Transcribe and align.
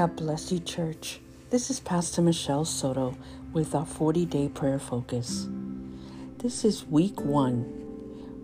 God 0.00 0.16
bless 0.16 0.50
you, 0.50 0.60
church. 0.60 1.20
This 1.50 1.68
is 1.68 1.78
Pastor 1.78 2.22
Michelle 2.22 2.64
Soto 2.64 3.18
with 3.52 3.74
our 3.74 3.84
40 3.84 4.24
day 4.24 4.48
prayer 4.48 4.78
focus. 4.78 5.46
This 6.38 6.64
is 6.64 6.86
week 6.86 7.20
one, 7.20 7.66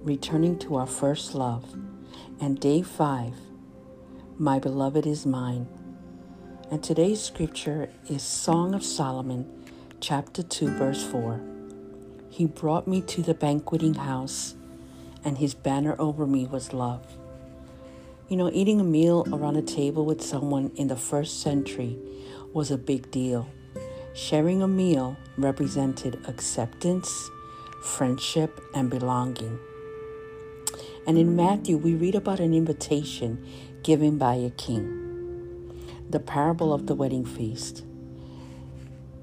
returning 0.02 0.58
to 0.58 0.76
our 0.76 0.86
first 0.86 1.34
love, 1.34 1.74
and 2.42 2.60
day 2.60 2.82
five, 2.82 3.32
my 4.36 4.58
beloved 4.58 5.06
is 5.06 5.24
mine. 5.24 5.66
And 6.70 6.84
today's 6.84 7.22
scripture 7.22 7.88
is 8.06 8.22
Song 8.22 8.74
of 8.74 8.84
Solomon, 8.84 9.50
chapter 9.98 10.42
2, 10.42 10.76
verse 10.76 11.02
4. 11.04 11.40
He 12.28 12.44
brought 12.44 12.86
me 12.86 13.00
to 13.00 13.22
the 13.22 13.32
banqueting 13.32 13.94
house, 13.94 14.56
and 15.24 15.38
his 15.38 15.54
banner 15.54 15.96
over 15.98 16.26
me 16.26 16.44
was 16.44 16.74
love. 16.74 17.16
You 18.28 18.36
know, 18.36 18.50
eating 18.52 18.80
a 18.80 18.84
meal 18.84 19.24
around 19.32 19.54
a 19.54 19.62
table 19.62 20.04
with 20.04 20.20
someone 20.20 20.72
in 20.74 20.88
the 20.88 20.96
first 20.96 21.42
century 21.42 21.96
was 22.52 22.72
a 22.72 22.76
big 22.76 23.08
deal. 23.12 23.48
Sharing 24.14 24.62
a 24.62 24.66
meal 24.66 25.16
represented 25.38 26.18
acceptance, 26.26 27.30
friendship, 27.84 28.60
and 28.74 28.90
belonging. 28.90 29.60
And 31.06 31.16
in 31.16 31.36
Matthew, 31.36 31.76
we 31.76 31.94
read 31.94 32.16
about 32.16 32.40
an 32.40 32.52
invitation 32.52 33.46
given 33.84 34.18
by 34.18 34.34
a 34.34 34.50
king, 34.50 35.70
the 36.10 36.18
parable 36.18 36.72
of 36.72 36.88
the 36.88 36.96
wedding 36.96 37.24
feast. 37.24 37.84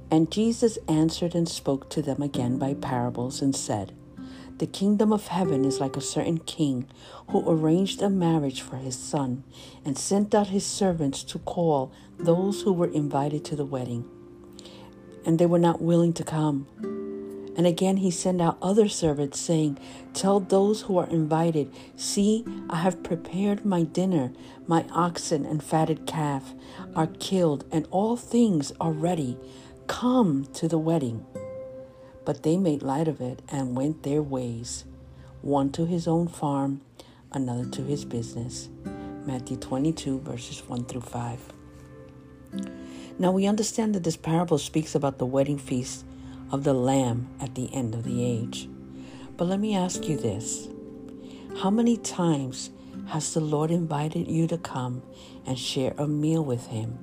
And 0.10 0.32
Jesus 0.32 0.78
answered 0.88 1.36
and 1.36 1.50
spoke 1.50 1.90
to 1.90 2.02
them 2.02 2.22
again 2.22 2.58
by 2.58 2.76
parables 2.76 3.42
and 3.42 3.54
said, 3.54 3.92
the 4.60 4.68
kingdom 4.68 5.12
of 5.12 5.28
heaven 5.28 5.66
is 5.66 5.80
like 5.80 5.98
a 5.98 6.02
certain 6.02 6.38
king 6.38 6.88
who 7.30 7.50
arranged 7.50 8.02
a 8.02 8.10
marriage 8.10 8.62
for 8.62 8.78
his 8.78 8.98
son 8.98 9.44
and 9.84 9.98
sent 9.98 10.36
out 10.36 10.48
his 10.48 10.66
servants 10.66 11.24
to 11.24 11.40
call 11.40 11.92
those 12.20 12.62
who 12.62 12.72
were 12.72 12.92
invited 12.92 13.44
to 13.46 13.56
the 13.56 13.66
wedding. 13.66 14.06
And 15.26 15.40
they 15.40 15.46
were 15.46 15.60
not 15.60 15.82
willing 15.82 16.14
to 16.14 16.24
come. 16.24 16.68
And 17.56 17.68
again 17.68 17.98
he 17.98 18.12
sent 18.12 18.42
out 18.42 18.58
other 18.62 18.88
servants, 18.88 19.40
saying, 19.40 19.78
Tell 20.14 20.40
those 20.40 20.82
who 20.82 20.98
are 20.98 21.10
invited, 21.10 21.72
See, 21.96 22.46
I 22.70 22.78
have 22.78 23.04
prepared 23.04 23.66
my 23.66 23.84
dinner. 23.84 24.34
My 24.68 24.86
oxen 24.92 25.46
and 25.46 25.64
fatted 25.64 26.06
calf 26.08 26.54
are 26.96 27.08
killed, 27.08 27.66
and 27.72 27.88
all 27.92 28.18
things 28.18 28.72
are 28.80 28.92
ready. 28.92 29.38
Come 29.88 30.46
to 30.54 30.68
the 30.68 30.80
wedding. 30.80 31.26
But 32.26 32.44
they 32.44 32.58
made 32.58 32.82
light 32.82 33.08
of 33.08 33.22
it 33.22 33.42
and 33.50 33.76
went 33.76 34.04
their 34.04 34.22
ways, 34.22 34.86
one 35.42 35.72
to 35.74 35.86
his 35.86 36.08
own 36.08 36.28
farm, 36.28 36.82
another 37.32 37.66
to 37.66 37.84
his 37.84 38.06
business. 38.06 38.70
Matthew 39.26 39.58
22, 39.58 40.20
verses 40.20 40.64
1 40.68 40.86
through 40.86 41.02
5. 41.02 41.40
Now 43.20 43.32
we 43.32 43.48
understand 43.48 43.96
that 43.96 44.04
this 44.04 44.18
parable 44.18 44.58
speaks 44.58 44.96
about 44.96 45.18
the 45.18 45.26
wedding 45.26 45.58
feast 45.58 46.06
of 46.52 46.64
the 46.64 46.74
Lamb 46.74 47.30
at 47.40 47.56
the 47.56 47.74
end 47.74 47.96
of 47.96 48.04
the 48.04 48.24
age. 48.24 48.70
But 49.38 49.46
let 49.46 49.60
me 49.60 49.76
ask 49.76 50.08
you 50.08 50.18
this 50.18 50.68
How 51.62 51.70
many 51.70 51.98
times 51.98 52.70
has 53.08 53.34
the 53.34 53.40
Lord 53.40 53.72
invited 53.72 54.28
you 54.28 54.48
to 54.48 54.58
come 54.58 55.02
and 55.46 55.58
share 55.58 55.94
a 55.98 56.08
meal 56.08 56.44
with 56.44 56.68
Him, 56.68 56.98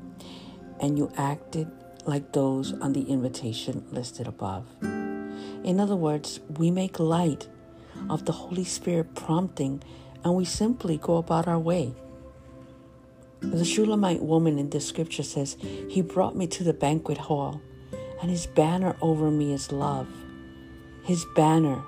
and 0.79 0.97
you 0.97 1.13
acted 1.17 1.71
like 2.07 2.33
those 2.33 2.73
on 2.81 2.93
the 2.93 3.03
invitation 3.03 3.85
listed 3.91 4.27
above? 4.27 4.67
In 5.65 5.79
other 5.79 5.97
words, 5.97 6.41
we 6.59 6.71
make 6.71 6.99
light 6.99 7.49
of 8.09 8.25
the 8.25 8.33
Holy 8.33 8.65
Spirit 8.65 9.15
prompting 9.15 9.83
and 10.25 10.35
we 10.35 10.45
simply 10.45 10.97
go 10.99 11.17
about 11.17 11.47
our 11.47 11.59
way. 11.59 11.95
The 13.41 13.65
Shulamite 13.65 14.23
woman 14.23 14.59
in 14.59 14.71
this 14.71 14.87
scripture 14.87 15.23
says, 15.23 15.57
He 15.89 16.03
brought 16.03 16.37
me 16.37 16.47
to 16.49 16.65
the 16.65 16.75
banquet 16.75 17.19
hall, 17.19 17.61
and 18.21 18.31
His 18.31 18.47
banner 18.47 18.97
over 19.01 19.31
me 19.31 19.53
is 19.53 19.73
love. 19.73 20.09
His 21.05 21.25
banner, 21.35 21.83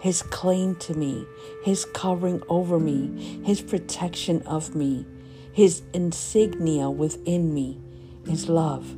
His 0.00 0.22
claim 0.22 0.76
to 0.76 0.94
me, 0.94 1.26
His 1.62 1.84
covering 1.84 2.42
over 2.48 2.78
me, 2.78 3.40
His 3.44 3.60
protection 3.60 4.42
of 4.42 4.74
me, 4.74 5.06
His 5.52 5.82
insignia 5.92 6.88
within 6.88 7.52
me 7.52 7.78
is 8.26 8.48
love. 8.48 8.90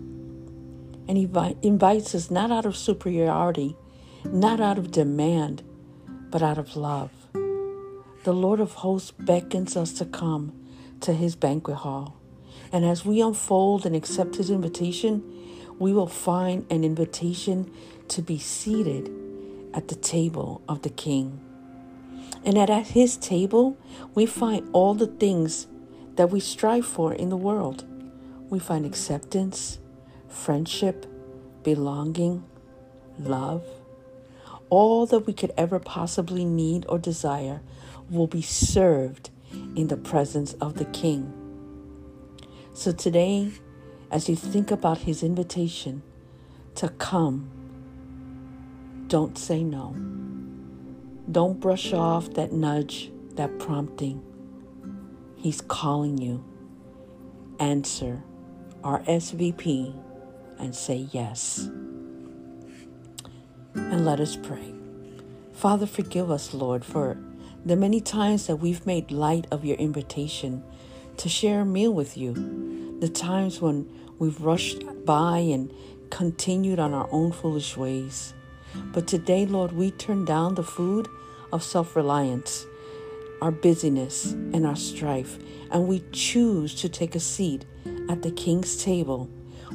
And 1.09 1.17
He 1.17 1.29
invites 1.63 2.15
us 2.15 2.31
not 2.31 2.53
out 2.53 2.67
of 2.67 2.77
superiority, 2.77 3.77
not 4.25 4.61
out 4.61 4.79
of 4.79 4.91
demand, 4.91 5.63
but 6.31 6.43
out 6.43 6.59
of 6.59 6.77
love. 6.77 7.11
The 8.25 8.33
Lord 8.33 8.61
of 8.61 8.75
hosts 8.75 9.13
beckons 9.13 9.77
us 9.77 9.93
to 9.95 10.05
come 10.05 10.53
to 11.01 11.15
his 11.15 11.37
banquet 11.37 11.79
hall. 11.79 12.21
And 12.73 12.85
as 12.85 13.05
we 13.05 13.21
unfold 13.21 13.87
and 13.87 13.97
accept 13.97 14.37
his 14.37 14.51
invitation, 14.51 15.23
we 15.79 15.93
will 15.93 16.07
find 16.07 16.67
an 16.71 16.85
invitation 16.85 17.73
to 18.09 18.23
be 18.23 18.39
seated 18.39 19.11
at 19.73 19.89
the 19.89 19.95
table 19.95 20.63
of 20.69 20.83
the 20.83 20.91
king. 20.91 21.41
And 22.45 22.59
at 22.59 22.89
his 22.89 23.17
table, 23.17 23.79
we 24.15 24.27
find 24.27 24.69
all 24.73 24.95
the 24.95 25.07
things 25.07 25.67
that 26.17 26.31
we 26.31 26.41
strive 26.41 26.87
for 26.87 27.15
in 27.15 27.31
the 27.31 27.37
world. 27.37 27.85
We 28.51 28.59
find 28.59 28.85
acceptance, 28.85 29.79
friendship, 30.29 31.07
belonging, 31.63 32.45
love, 33.19 33.65
all 34.71 35.05
that 35.07 35.27
we 35.27 35.33
could 35.33 35.53
ever 35.57 35.79
possibly 35.79 36.45
need 36.45 36.87
or 36.89 36.99
desire 36.99 37.61
will 38.09 38.27
be 38.27 38.43
served 38.43 39.31
in 39.77 39.89
the 39.89 39.97
presence 39.97 40.55
of 40.55 40.75
the 40.75 40.85
King. 40.87 41.33
So 42.73 42.93
today, 42.93 43.53
as 44.11 44.29
you 44.29 44.37
think 44.37 44.71
about 44.71 44.99
his 44.99 45.23
invitation 45.23 46.03
to 46.77 46.89
come, 46.89 47.51
don't 49.09 49.37
say 49.37 49.63
no. 49.63 49.95
Don't 51.31 51.61
brush 51.61 51.93
off 51.93 52.33
that 52.35 52.53
nudge, 52.53 53.11
that 53.35 53.59
prompting. 53.59 54.23
He's 55.37 55.61
calling 55.61 56.19
you. 56.19 56.45
Answer 57.59 58.23
RSVP 58.83 59.95
and 60.59 60.75
say 60.75 61.09
yes. 61.13 61.69
And 63.75 64.05
let 64.05 64.21
us 64.21 64.37
pray. 64.37 64.75
Father, 65.53 65.87
forgive 65.87 66.31
us, 66.31 66.55
Lord, 66.55 66.85
for 66.85 67.17
the 67.65 67.77
many 67.77 68.01
times 68.01 68.47
that 68.47 68.57
we've 68.57 68.87
made 68.87 69.11
light 69.11 69.47
of 69.51 69.65
your 69.65 69.77
invitation 69.77 70.63
to 71.19 71.29
share 71.29 71.61
a 71.61 71.65
meal 71.67 71.93
with 71.93 72.17
you, 72.17 72.97
the 73.01 73.09
times 73.09 73.61
when 73.61 73.89
we've 74.19 74.41
rushed 74.41 74.83
by 75.05 75.39
and 75.39 75.73
continued 76.09 76.79
on 76.79 76.95
our 76.95 77.09
own 77.13 77.31
foolish 77.33 77.77
ways. 77.77 78.35
But 78.93 79.07
today, 79.07 79.47
Lord, 79.47 79.73
we 79.73 79.91
turn 79.91 80.25
down 80.25 80.55
the 80.55 80.63
food 80.63 81.09
of 81.53 81.63
self 81.63 81.95
reliance, 81.95 82.67
our 83.43 83.51
busyness, 83.51 84.33
and 84.33 84.67
our 84.67 84.77
strife, 84.77 85.39
and 85.71 85.87
we 85.87 86.03
choose 86.13 86.75
to 86.77 86.89
take 86.89 87.15
a 87.15 87.21
seat 87.21 87.65
at 88.09 88.23
the 88.23 88.31
King's 88.31 88.83
table 88.83 89.29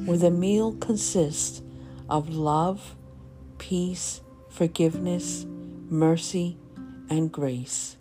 where 0.04 0.18
the 0.18 0.30
meal 0.30 0.72
consists 0.74 1.62
of 2.08 2.28
love 2.28 2.96
peace, 3.58 4.20
forgiveness, 4.48 5.46
mercy, 5.88 6.58
and 7.08 7.30
grace. 7.30 7.96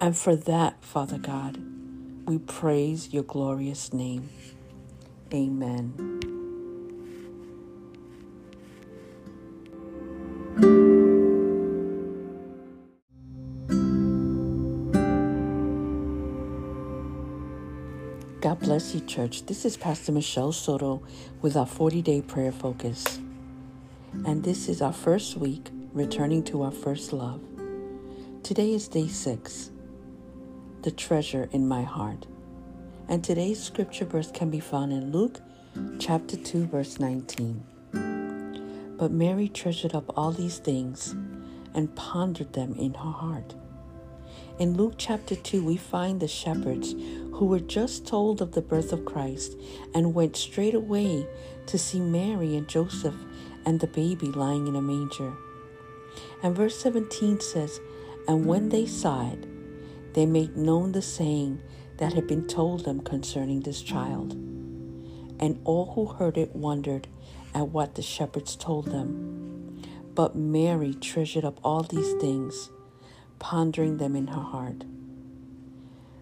And 0.00 0.16
for 0.16 0.36
that, 0.36 0.84
Father 0.84 1.18
God, 1.18 1.58
we 2.26 2.38
praise 2.38 3.12
your 3.12 3.22
glorious 3.22 3.92
name. 3.92 4.28
Amen. 5.32 5.94
God 18.40 18.60
bless 18.60 18.94
you, 18.94 19.00
church. 19.00 19.46
This 19.46 19.64
is 19.64 19.76
Pastor 19.76 20.12
Michelle 20.12 20.52
Soto 20.52 21.02
with 21.42 21.56
our 21.56 21.66
40 21.66 22.02
day 22.02 22.22
prayer 22.22 22.52
focus 22.52 23.18
and 24.26 24.42
this 24.42 24.68
is 24.68 24.82
our 24.82 24.92
first 24.92 25.36
week 25.36 25.70
returning 25.92 26.42
to 26.42 26.62
our 26.64 26.72
first 26.72 27.12
love. 27.12 27.40
Today 28.42 28.74
is 28.74 28.88
day 28.88 29.06
six, 29.06 29.70
the 30.82 30.90
treasure 30.90 31.48
in 31.52 31.68
my 31.68 31.84
heart. 31.84 32.26
And 33.08 33.22
today's 33.22 33.62
scripture 33.62 34.04
verse 34.04 34.32
can 34.32 34.50
be 34.50 34.58
found 34.58 34.92
in 34.92 35.12
Luke 35.12 35.40
chapter 36.00 36.36
2, 36.36 36.66
verse 36.66 36.98
19. 36.98 38.96
But 38.98 39.12
Mary 39.12 39.48
treasured 39.48 39.94
up 39.94 40.12
all 40.18 40.32
these 40.32 40.58
things 40.58 41.14
and 41.72 41.94
pondered 41.94 42.52
them 42.52 42.74
in 42.74 42.94
her 42.94 43.12
heart. 43.12 43.54
In 44.58 44.76
Luke 44.76 44.94
chapter 44.98 45.36
2, 45.36 45.64
we 45.64 45.76
find 45.76 46.18
the 46.18 46.26
shepherds 46.26 46.96
who 47.34 47.46
were 47.46 47.60
just 47.60 48.06
told 48.08 48.42
of 48.42 48.52
the 48.52 48.62
birth 48.62 48.92
of 48.92 49.04
Christ 49.04 49.54
and 49.94 50.14
went 50.14 50.36
straight 50.36 50.74
away 50.74 51.28
to 51.66 51.78
see 51.78 52.00
Mary 52.00 52.56
and 52.56 52.66
Joseph 52.66 53.14
and 53.66 53.80
the 53.80 53.88
baby 53.88 54.28
lying 54.28 54.66
in 54.68 54.76
a 54.76 54.82
manger. 54.82 55.34
And 56.42 56.56
verse 56.56 56.78
17 56.78 57.40
says, 57.40 57.80
And 58.28 58.46
when 58.46 58.70
they 58.70 58.86
saw 58.86 59.30
it, 59.32 59.44
they 60.14 60.26
made 60.26 60.56
known 60.56 60.92
the 60.92 61.02
saying 61.02 61.60
that 61.98 62.14
had 62.14 62.26
been 62.26 62.46
told 62.46 62.84
them 62.84 63.00
concerning 63.00 63.60
this 63.62 63.82
child. 63.82 64.36
and 65.38 65.60
all 65.64 65.92
who 65.94 66.06
heard 66.06 66.38
it 66.38 66.54
wondered 66.56 67.08
at 67.54 67.68
what 67.68 67.94
the 67.94 68.02
shepherds 68.02 68.56
told 68.56 68.86
them. 68.86 69.82
But 70.14 70.36
Mary 70.36 70.94
treasured 70.94 71.44
up 71.44 71.60
all 71.64 71.82
these 71.82 72.12
things, 72.20 72.70
pondering 73.38 73.98
them 73.98 74.16
in 74.16 74.28
her 74.28 74.40
heart. 74.40 74.84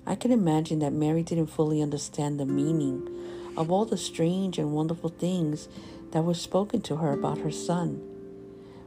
I 0.07 0.17
can 0.17 0.33
imagine 0.33 0.81
that 0.81 0.93
Mary 0.93 1.23
didn't 1.23 1.47
fully 1.47 1.81
understand 1.83 2.39
the 2.41 2.47
meaning 2.47 3.09
of 3.57 3.71
all 3.71 3.85
the 3.85 3.97
strange 3.97 4.59
and 4.59 4.73
wonderful 4.73 5.11
things 5.11 5.69
that 6.15 6.25
was 6.25 6.41
spoken 6.41 6.81
to 6.81 6.95
her 6.95 7.11
about 7.11 7.39
her 7.39 7.51
son. 7.51 8.01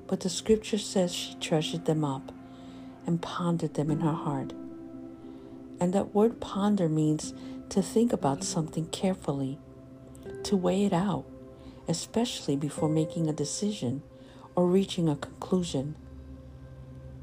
But 0.07 0.21
the 0.21 0.29
scripture 0.29 0.77
says 0.77 1.13
she 1.13 1.35
treasured 1.35 1.83
them 1.83 2.06
up 2.06 2.31
and 3.06 3.21
pondered 3.21 3.74
them 3.74 3.91
in 3.91 4.00
her 4.00 4.13
heart. 4.13 4.53
And 5.77 5.91
that 5.91 6.15
word 6.15 6.39
ponder 6.39 6.88
means 6.88 7.33
to 7.68 7.81
think 7.81 8.13
about 8.13 8.45
something 8.45 8.85
carefully, 8.88 9.59
to 10.44 10.56
weigh 10.56 10.85
it 10.85 10.94
out, 10.94 11.25
especially 11.89 12.56
before 12.56 12.88
making 12.88 13.27
a 13.27 13.33
decision 13.33 14.03
or 14.56 14.65
reaching 14.65 15.09
a 15.09 15.18
conclusion. 15.18 15.95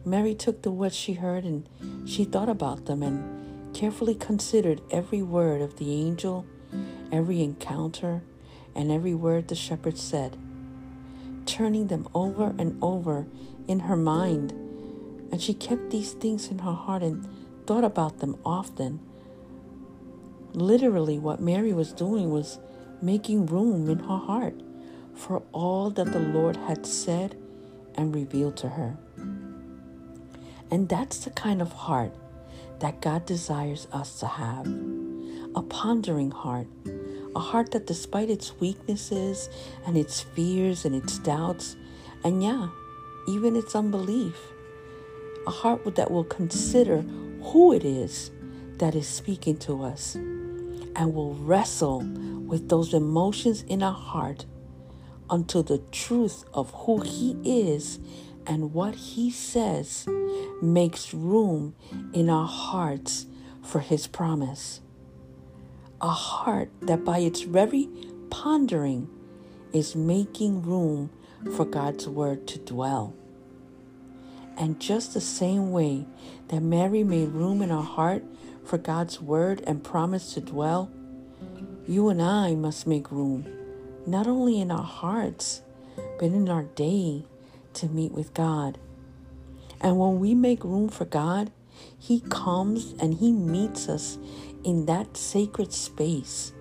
Mary 0.04 0.34
took 0.34 0.60
the 0.60 0.70
words 0.70 0.94
she 0.94 1.14
heard 1.14 1.44
and 1.44 1.66
she 2.06 2.24
thought 2.24 2.50
about 2.50 2.84
them 2.84 3.02
and 3.02 3.74
carefully 3.74 4.14
considered 4.14 4.82
every 4.90 5.22
word 5.22 5.62
of 5.62 5.76
the 5.78 5.94
angel, 5.94 6.44
every 7.10 7.42
encounter, 7.42 8.22
and 8.74 8.90
every 8.90 9.14
word 9.14 9.48
the 9.48 9.54
shepherd 9.54 9.98
said, 9.98 10.36
turning 11.46 11.88
them 11.88 12.08
over 12.14 12.54
and 12.58 12.78
over 12.82 13.26
in 13.68 13.80
her 13.80 13.96
mind. 13.96 14.52
And 15.30 15.40
she 15.40 15.54
kept 15.54 15.90
these 15.90 16.12
things 16.12 16.48
in 16.48 16.60
her 16.60 16.72
heart 16.72 17.02
and 17.02 17.28
thought 17.66 17.84
about 17.84 18.18
them 18.18 18.36
often. 18.44 19.00
Literally, 20.52 21.18
what 21.18 21.40
Mary 21.40 21.72
was 21.72 21.92
doing 21.92 22.30
was 22.30 22.58
making 23.02 23.46
room 23.46 23.88
in 23.88 23.98
her 23.98 24.18
heart 24.18 24.54
for 25.14 25.42
all 25.52 25.90
that 25.90 26.12
the 26.12 26.20
Lord 26.20 26.56
had 26.56 26.86
said 26.86 27.36
and 27.94 28.14
revealed 28.14 28.56
to 28.58 28.70
her. 28.70 28.96
And 30.70 30.88
that's 30.88 31.18
the 31.18 31.30
kind 31.30 31.62
of 31.62 31.72
heart 31.72 32.14
that 32.80 33.00
God 33.00 33.26
desires 33.26 33.86
us 33.92 34.18
to 34.20 34.26
have 34.26 34.66
a 35.54 35.62
pondering 35.62 36.30
heart, 36.30 36.66
a 37.36 37.40
heart 37.40 37.72
that, 37.72 37.86
despite 37.86 38.30
its 38.30 38.58
weaknesses 38.60 39.48
and 39.86 39.96
its 39.96 40.20
fears 40.20 40.84
and 40.84 40.94
its 40.94 41.18
doubts, 41.18 41.76
and 42.22 42.42
yeah, 42.42 42.68
even 43.28 43.56
its 43.56 43.74
unbelief, 43.74 44.36
a 45.46 45.50
heart 45.50 45.96
that 45.96 46.10
will 46.10 46.24
consider 46.24 47.02
who 47.42 47.72
it 47.72 47.84
is 47.84 48.30
that 48.78 48.94
is 48.94 49.06
speaking 49.06 49.56
to 49.56 49.82
us 49.82 50.14
and 50.14 51.14
will 51.14 51.34
wrestle 51.34 52.00
with 52.46 52.68
those 52.68 52.94
emotions 52.94 53.62
in 53.62 53.82
our 53.82 53.92
heart 53.92 54.46
until 55.30 55.62
the 55.62 55.78
truth 55.90 56.44
of 56.52 56.70
who 56.70 57.00
He 57.00 57.36
is 57.44 57.98
and 58.46 58.72
what 58.72 58.94
He 58.94 59.30
says 59.30 60.06
makes 60.62 61.14
room 61.14 61.74
in 62.12 62.28
our 62.28 62.46
hearts 62.46 63.26
for 63.62 63.80
His 63.80 64.06
promise. 64.06 64.80
A 66.04 66.08
heart 66.08 66.68
that, 66.82 67.02
by 67.02 67.20
its 67.20 67.40
very 67.40 67.88
pondering, 68.28 69.08
is 69.72 69.96
making 69.96 70.60
room 70.60 71.08
for 71.56 71.64
God's 71.64 72.06
Word 72.06 72.46
to 72.48 72.58
dwell. 72.58 73.14
And 74.58 74.78
just 74.78 75.14
the 75.14 75.22
same 75.22 75.72
way 75.72 76.04
that 76.48 76.60
Mary 76.60 77.04
made 77.04 77.30
room 77.30 77.62
in 77.62 77.70
her 77.70 77.80
heart 77.80 78.22
for 78.66 78.76
God's 78.76 79.18
word 79.18 79.62
and 79.66 79.82
promise 79.82 80.34
to 80.34 80.42
dwell, 80.42 80.90
you 81.88 82.10
and 82.10 82.20
I 82.20 82.54
must 82.54 82.86
make 82.86 83.10
room, 83.10 83.46
not 84.06 84.26
only 84.26 84.60
in 84.60 84.70
our 84.70 84.84
hearts, 84.84 85.62
but 86.18 86.26
in 86.26 86.50
our 86.50 86.64
day 86.64 87.24
to 87.72 87.88
meet 87.88 88.12
with 88.12 88.34
God. 88.34 88.76
And 89.80 89.98
when 89.98 90.20
we 90.20 90.34
make 90.34 90.64
room 90.64 90.90
for 90.90 91.06
God, 91.06 91.50
He 91.98 92.20
comes 92.20 92.92
and 93.00 93.14
He 93.14 93.32
meets 93.32 93.88
us 93.88 94.18
in 94.64 94.86
that 94.86 95.16
sacred 95.16 95.72
space. 95.72 96.52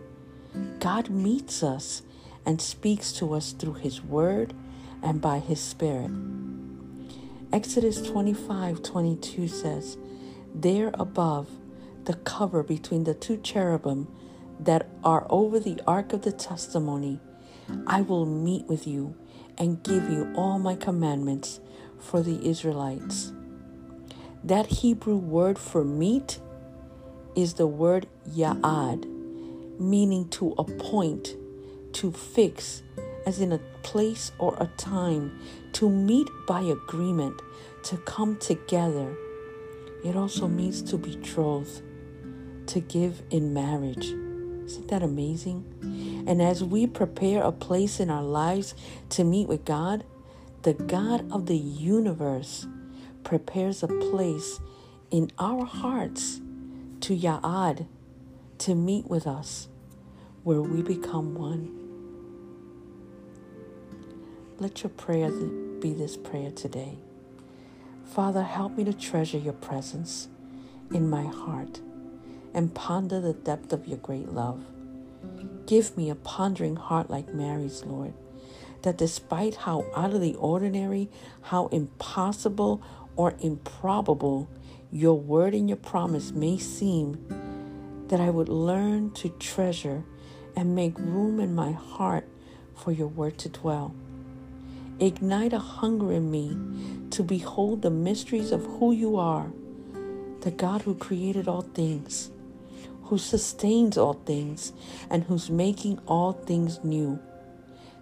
God 0.79 1.09
meets 1.09 1.63
us 1.63 2.03
and 2.45 2.61
speaks 2.61 3.11
to 3.13 3.33
us 3.33 3.53
through 3.53 3.75
His 3.75 4.03
Word 4.03 4.53
and 5.01 5.21
by 5.21 5.39
His 5.39 5.59
Spirit. 5.59 6.11
Exodus 7.51 8.01
25 8.01 8.83
22 8.83 9.47
says, 9.47 9.97
There 10.53 10.91
above 10.95 11.50
the 12.05 12.15
cover 12.15 12.63
between 12.63 13.05
the 13.05 13.13
two 13.13 13.38
cherubim 13.38 14.07
that 14.59 14.89
are 15.03 15.25
over 15.29 15.59
the 15.59 15.81
ark 15.88 16.13
of 16.13 16.23
the 16.23 16.31
testimony, 16.31 17.19
I 17.88 18.01
will 18.01 18.25
meet 18.25 18.65
with 18.65 18.85
you 18.85 19.15
and 19.57 19.83
give 19.83 20.09
you 20.09 20.33
all 20.35 20.59
my 20.59 20.75
commandments 20.75 21.59
for 22.00 22.21
the 22.21 22.45
Israelites. 22.47 23.31
That 24.44 24.67
Hebrew 24.67 25.15
word 25.15 25.57
for 25.57 25.83
meet 25.83 26.39
is 27.35 27.56
the 27.56 27.68
word 27.68 28.07
ya'ad, 28.30 29.06
meaning 29.80 30.27
to 30.30 30.53
appoint, 30.57 31.35
to 31.94 32.12
fix, 32.12 32.83
as 33.25 33.39
in 33.39 33.51
a 33.51 33.59
place 33.83 34.31
or 34.39 34.56
a 34.59 34.68
time, 34.77 35.39
to 35.74 35.89
meet 35.89 36.27
by 36.47 36.62
agreement, 36.62 37.41
to 37.83 37.97
come 37.97 38.38
together. 38.38 39.15
It 40.03 40.15
also 40.15 40.47
means 40.47 40.81
to 40.83 40.97
betroth, 40.97 41.81
to 42.68 42.80
give 42.80 43.21
in 43.30 43.53
marriage. 43.53 44.06
Isn't 44.65 44.88
that 44.89 45.03
amazing? 45.03 46.24
And 46.27 46.41
as 46.41 46.63
we 46.63 46.88
prepare 46.88 47.44
a 47.44 47.51
place 47.51 48.00
in 48.00 48.09
our 48.09 48.24
lives 48.24 48.75
to 49.09 49.24
meet 49.24 49.47
with 49.47 49.65
God, 49.65 50.03
the 50.63 50.74
God 50.74 51.29
of 51.31 51.47
the 51.47 51.57
universe 51.57 52.65
prepares 53.24 53.83
a 53.83 53.88
place 53.88 54.59
in 55.12 55.29
our 55.38 55.65
hearts 55.65 56.39
to 57.03 57.13
Ya'ad, 57.13 57.85
to 58.57 58.73
meet 58.73 59.09
with 59.09 59.27
us, 59.27 59.67
where 60.44 60.61
we 60.61 60.81
become 60.81 61.35
one. 61.35 61.69
Let 64.57 64.83
your 64.83 64.89
prayer 64.89 65.29
be 65.29 65.91
this 65.94 66.15
prayer 66.15 66.50
today. 66.51 66.97
Father, 68.05 68.44
help 68.44 68.77
me 68.77 68.85
to 68.85 68.94
treasure 68.94 69.38
your 69.38 69.51
presence 69.51 70.29
in 70.94 71.09
my 71.09 71.25
heart 71.25 71.81
and 72.53 72.74
ponder 72.74 73.19
the 73.19 73.33
depth 73.33 73.74
of 73.74 73.86
your 73.86 73.98
great 73.98 74.29
love. 74.29 74.63
Give 75.65 75.98
me 75.98 76.10
a 76.10 76.15
pondering 76.15 76.77
heart 76.77 77.10
like 77.10 77.33
Mary's, 77.33 77.83
Lord, 77.83 78.13
that 78.83 78.98
despite 78.98 79.55
how 79.55 79.88
out 79.93 80.13
of 80.13 80.22
the 80.22 80.36
ordinary, 80.36 81.10
how 81.41 81.67
impossible 81.67 82.81
or 83.17 83.36
improbable 83.41 84.48
your 84.93 85.19
word 85.19 85.55
and 85.55 85.67
your 85.67 85.77
promise 85.77 86.31
may 86.31 86.55
seem, 86.55 87.17
that 88.09 88.19
I 88.19 88.29
would 88.29 88.47
learn 88.47 89.09
to 89.13 89.29
treasure 89.29 90.03
and 90.55 90.75
make 90.75 90.97
room 91.00 91.39
in 91.39 91.55
my 91.55 91.71
heart 91.71 92.27
for 92.75 92.91
your 92.91 93.07
word 93.07 93.39
to 93.39 93.50
dwell. 93.50 93.95
Ignite 95.00 95.51
a 95.51 95.59
hunger 95.59 96.12
in 96.12 96.29
me 96.29 96.55
to 97.09 97.23
behold 97.23 97.81
the 97.81 97.89
mysteries 97.89 98.51
of 98.51 98.63
who 98.63 98.91
you 98.91 99.17
are, 99.17 99.51
the 100.41 100.51
God 100.51 100.83
who 100.83 100.93
created 100.93 101.47
all 101.47 101.63
things, 101.63 102.29
who 103.05 103.17
sustains 103.17 103.97
all 103.97 104.13
things, 104.13 104.73
and 105.09 105.23
who's 105.23 105.50
making 105.50 106.00
all 106.05 106.33
things 106.33 106.83
new. 106.83 107.17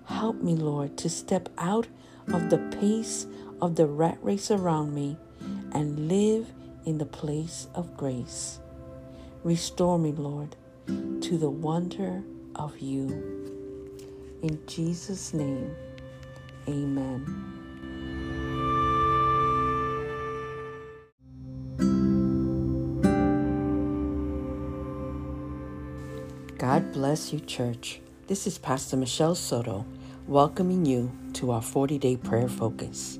Help 0.05 0.41
me, 0.41 0.55
Lord, 0.55 0.97
to 0.97 1.09
step 1.09 1.47
out 1.57 1.87
of 2.33 2.49
the 2.49 2.57
pace 2.81 3.27
of 3.61 3.75
the 3.75 3.85
rat 3.85 4.17
race 4.21 4.51
around 4.51 4.93
me 4.93 5.17
and 5.71 6.09
live 6.09 6.51
in 6.85 6.97
the 6.97 7.05
place 7.05 7.67
of 7.75 7.97
grace. 7.97 8.59
Restore 9.43 9.99
me, 9.99 10.11
Lord, 10.11 10.55
to 10.87 11.37
the 11.37 11.49
wonder 11.49 12.23
of 12.55 12.79
you. 12.79 13.41
In 14.43 14.59
Jesus' 14.67 15.33
name. 15.33 15.75
Amen. 16.67 17.51
God 26.57 26.93
bless 26.93 27.33
you, 27.33 27.39
church. 27.39 28.01
This 28.27 28.47
is 28.47 28.57
Pastor 28.57 28.95
Michelle 28.97 29.35
Soto 29.35 29.85
welcoming 30.27 30.85
you 30.85 31.11
to 31.33 31.51
our 31.51 31.61
40 31.61 31.97
day 31.97 32.15
prayer 32.17 32.47
focus. 32.47 33.19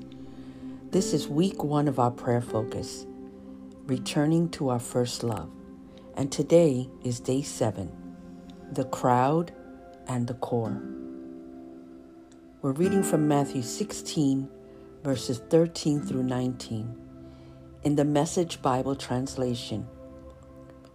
This 0.92 1.14
is 1.14 1.28
week 1.28 1.64
one 1.64 1.88
of 1.88 2.00
our 2.00 2.12
prayer 2.12 2.42
focus, 2.42 3.06
returning 3.86 4.50
to 4.50 4.70
our 4.70 4.80
first 4.80 5.24
love. 5.24 5.50
And 6.16 6.32
today 6.32 6.90
is 7.04 7.20
day 7.20 7.42
seven 7.42 7.92
the 8.74 8.86
crowd 8.86 9.52
and 10.08 10.28
the 10.28 10.34
core. 10.36 10.82
We're 12.62 12.72
reading 12.72 13.04
from 13.04 13.28
Matthew 13.28 13.64
16, 13.64 14.48
verses 15.04 15.42
13 15.50 16.02
through 16.04 16.24
19, 16.24 16.96
in 17.84 17.96
the 17.96 18.06
Message 18.06 18.62
Bible 18.62 18.96
translation. 18.96 19.88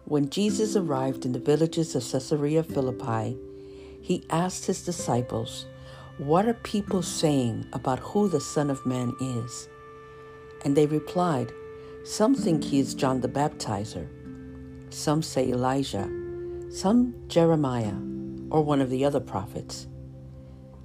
When 0.05 0.31
Jesus 0.31 0.77
arrived 0.77 1.27
in 1.27 1.33
the 1.33 1.39
villages 1.39 1.95
of 1.95 2.09
Caesarea 2.09 2.63
Philippi, 2.63 3.37
he 4.01 4.25
asked 4.31 4.67
his 4.67 4.85
disciples, 4.85 5.67
What 6.19 6.47
are 6.47 6.55
people 6.55 7.03
saying 7.03 7.67
about 7.73 7.99
who 7.99 8.29
the 8.29 8.41
Son 8.41 8.71
of 8.71 8.87
Man 8.87 9.13
is? 9.21 9.69
And 10.65 10.77
they 10.77 10.87
replied, 10.87 11.53
Some 12.07 12.37
think 12.37 12.63
he 12.63 12.79
is 12.79 12.95
John 12.95 13.21
the 13.21 13.27
Baptizer, 13.27 14.07
some 14.95 15.25
say 15.25 15.49
Elijah, 15.49 16.09
some 16.71 17.17
Jeremiah, 17.27 17.97
or 18.49 18.63
one 18.63 18.81
of 18.81 18.91
the 18.91 19.05
other 19.05 19.19
prophets. 19.19 19.89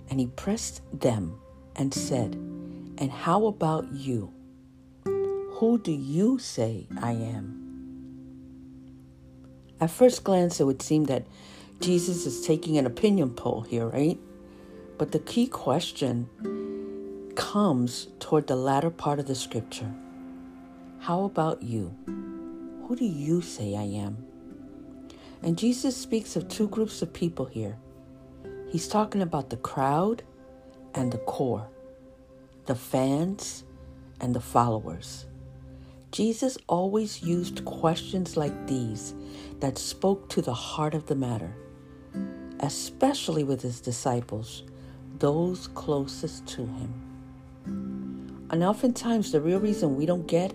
And 0.10 0.20
he 0.20 0.26
pressed 0.26 0.82
them 0.92 1.40
and 1.76 1.94
said, 1.94 2.34
And 2.34 3.12
how 3.12 3.46
about 3.46 3.94
you? 3.94 4.34
Who 5.06 5.80
do 5.84 5.92
you 5.92 6.40
say 6.40 6.88
I 7.00 7.12
am? 7.12 8.88
At 9.80 9.92
first 9.92 10.24
glance, 10.24 10.60
it 10.60 10.64
would 10.64 10.82
seem 10.82 11.04
that 11.04 11.28
Jesus 11.82 12.26
is 12.26 12.42
taking 12.42 12.80
an 12.80 12.88
opinion 12.88 13.30
poll 13.30 13.62
here, 13.62 13.86
right? 13.86 14.20
But 14.98 15.12
the 15.12 15.20
key 15.20 15.46
question 15.46 16.28
comes 17.36 18.08
toward 18.20 18.48
the 18.48 18.56
latter 18.56 18.90
part 18.90 19.20
of 19.20 19.28
the 19.28 19.36
scripture. 19.36 19.94
How 21.12 21.26
about 21.26 21.62
you? 21.62 21.94
Who 22.88 22.96
do 22.96 23.04
you 23.04 23.42
say 23.42 23.76
I 23.76 23.84
am? 23.84 24.26
And 25.44 25.58
Jesus 25.58 25.98
speaks 25.98 26.38
of 26.38 26.48
two 26.48 26.70
groups 26.70 27.02
of 27.02 27.12
people 27.12 27.44
here. 27.44 27.78
He's 28.70 28.88
talking 28.88 29.22
about 29.22 29.50
the 29.50 29.58
crowd 29.58 30.24
and 30.96 31.12
the 31.12 31.18
core, 31.18 31.68
the 32.66 32.76
fans 32.76 33.66
and 34.22 34.34
the 34.34 34.40
followers. 34.40 35.26
Jesus 36.14 36.58
always 36.70 37.22
used 37.22 37.66
questions 37.66 38.38
like 38.38 38.66
these 38.66 39.14
that 39.60 39.78
spoke 39.78 40.30
to 40.30 40.42
the 40.42 40.54
heart 40.54 40.94
of 40.94 41.08
the 41.08 41.16
matter 41.16 41.54
especially 42.62 43.44
with 43.44 43.62
his 43.62 43.82
disciples, 43.82 44.64
those 45.20 45.68
closest 45.76 46.48
to 46.48 46.62
him. 46.62 46.94
And 48.50 48.64
oftentimes, 48.64 49.34
the 49.34 49.42
real 49.42 49.60
reason 49.60 49.98
we 49.98 50.06
don't 50.06 50.28
get 50.28 50.54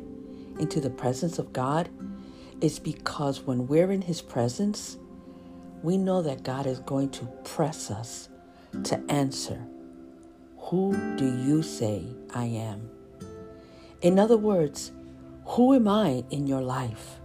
into 0.58 0.80
the 0.80 0.90
presence 0.90 1.38
of 1.38 1.52
God 1.52 1.88
is 2.60 2.78
because 2.78 3.42
when 3.42 3.66
we're 3.66 3.92
in 3.92 4.02
his 4.02 4.22
presence, 4.22 4.96
we 5.82 5.96
know 5.96 6.22
that 6.22 6.42
God 6.42 6.66
is 6.66 6.80
going 6.80 7.10
to 7.10 7.26
press 7.44 7.90
us 7.90 8.28
to 8.84 9.02
answer, 9.08 9.60
Who 10.58 10.92
do 11.16 11.26
you 11.26 11.62
say 11.62 12.04
I 12.34 12.44
am? 12.44 12.90
In 14.02 14.18
other 14.18 14.36
words, 14.36 14.92
who 15.44 15.74
am 15.74 15.86
I 15.88 16.24
in 16.30 16.46
your 16.46 16.60
life? 16.60 17.18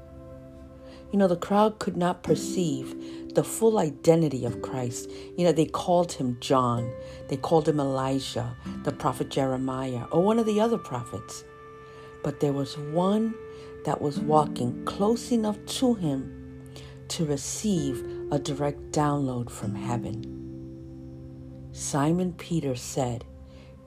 You 1.11 1.19
know, 1.19 1.27
the 1.27 1.35
crowd 1.35 1.79
could 1.79 1.97
not 1.97 2.23
perceive 2.23 3.33
the 3.33 3.43
full 3.43 3.79
identity 3.79 4.45
of 4.45 4.61
Christ. 4.61 5.09
You 5.37 5.45
know, 5.45 5.51
they 5.51 5.65
called 5.65 6.13
him 6.13 6.37
John, 6.39 6.91
they 7.27 7.37
called 7.37 7.67
him 7.67 7.79
Elijah, 7.79 8.55
the 8.83 8.91
prophet 8.91 9.29
Jeremiah, 9.29 10.05
or 10.11 10.21
one 10.21 10.39
of 10.39 10.45
the 10.45 10.61
other 10.61 10.77
prophets. 10.77 11.43
But 12.23 12.39
there 12.39 12.53
was 12.53 12.77
one 12.77 13.33
that 13.85 14.01
was 14.01 14.19
walking 14.19 14.85
close 14.85 15.31
enough 15.31 15.57
to 15.65 15.95
him 15.95 16.63
to 17.09 17.25
receive 17.25 18.05
a 18.31 18.39
direct 18.39 18.91
download 18.91 19.49
from 19.49 19.75
heaven. 19.75 20.37
Simon 21.71 22.33
Peter 22.33 22.75
said, 22.75 23.25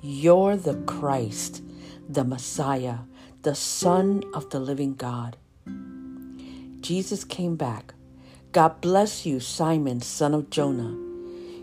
You're 0.00 0.56
the 0.56 0.74
Christ, 0.86 1.62
the 2.08 2.24
Messiah, 2.24 2.98
the 3.42 3.54
Son 3.54 4.22
of 4.34 4.50
the 4.50 4.60
living 4.60 4.94
God. 4.94 5.36
Jesus 6.80 7.24
came 7.24 7.56
back 7.56 7.94
God 8.54 8.80
bless 8.80 9.26
you, 9.26 9.40
Simon, 9.40 10.00
son 10.00 10.32
of 10.32 10.48
Jonah. 10.48 10.96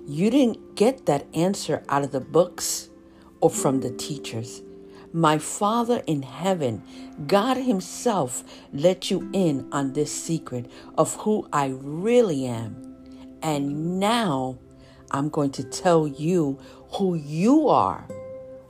You 0.06 0.30
didn't 0.30 0.75
get 0.75 1.06
that 1.06 1.25
answer 1.34 1.84
out 1.88 2.04
of 2.04 2.12
the 2.12 2.20
books 2.20 2.90
or 3.40 3.50
from 3.50 3.80
the 3.80 3.92
teachers. 3.92 4.62
My 5.13 5.38
Father 5.38 6.01
in 6.08 6.22
heaven, 6.22 6.84
God 7.27 7.58
Himself, 7.58 8.44
let 8.72 9.12
you 9.12 9.30
in 9.34 9.68
on 9.72 9.94
this 9.94 10.12
secret 10.12 10.72
of 10.98 11.15
who 11.15 11.48
I 11.51 11.74
really 11.82 12.46
am. 12.46 12.96
And 13.41 14.00
now 14.00 14.58
I'm 15.12 15.30
going 15.30 15.51
to 15.51 15.63
tell 15.63 16.08
you 16.08 16.60
who 16.94 17.15
you 17.15 17.68
are, 17.68 18.08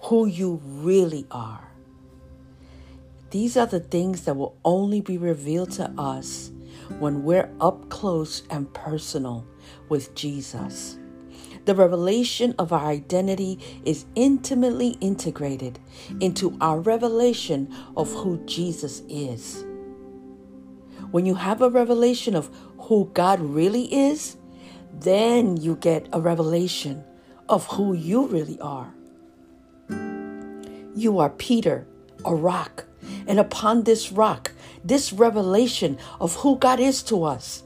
who 0.03 0.25
you 0.25 0.61
really 0.65 1.27
are. 1.29 1.71
These 3.29 3.55
are 3.55 3.67
the 3.67 3.79
things 3.79 4.25
that 4.25 4.35
will 4.35 4.57
only 4.65 4.99
be 4.99 5.17
revealed 5.17 5.71
to 5.73 5.91
us 5.97 6.51
when 6.99 7.23
we're 7.23 7.49
up 7.61 7.89
close 7.89 8.43
and 8.49 8.71
personal 8.73 9.45
with 9.89 10.13
Jesus. 10.15 10.97
The 11.65 11.75
revelation 11.75 12.55
of 12.57 12.73
our 12.73 12.85
identity 12.85 13.59
is 13.85 14.05
intimately 14.15 14.97
integrated 15.01 15.79
into 16.19 16.57
our 16.61 16.79
revelation 16.79 17.73
of 17.95 18.11
who 18.11 18.43
Jesus 18.45 19.03
is. 19.07 19.65
When 21.11 21.25
you 21.25 21.35
have 21.35 21.61
a 21.61 21.69
revelation 21.69 22.35
of 22.35 22.49
who 22.79 23.11
God 23.13 23.39
really 23.39 23.93
is, 23.93 24.37
then 24.93 25.57
you 25.57 25.75
get 25.75 26.07
a 26.13 26.21
revelation 26.21 27.03
of 27.49 27.67
who 27.67 27.93
you 27.93 28.27
really 28.27 28.59
are. 28.59 28.93
You 30.95 31.19
are 31.19 31.29
Peter, 31.29 31.87
a 32.25 32.33
rock, 32.33 32.85
and 33.27 33.39
upon 33.39 33.83
this 33.83 34.11
rock 34.11 34.51
this 34.83 35.13
revelation 35.13 35.97
of 36.19 36.35
who 36.35 36.57
God 36.57 36.79
is 36.79 37.03
to 37.03 37.23
us. 37.23 37.63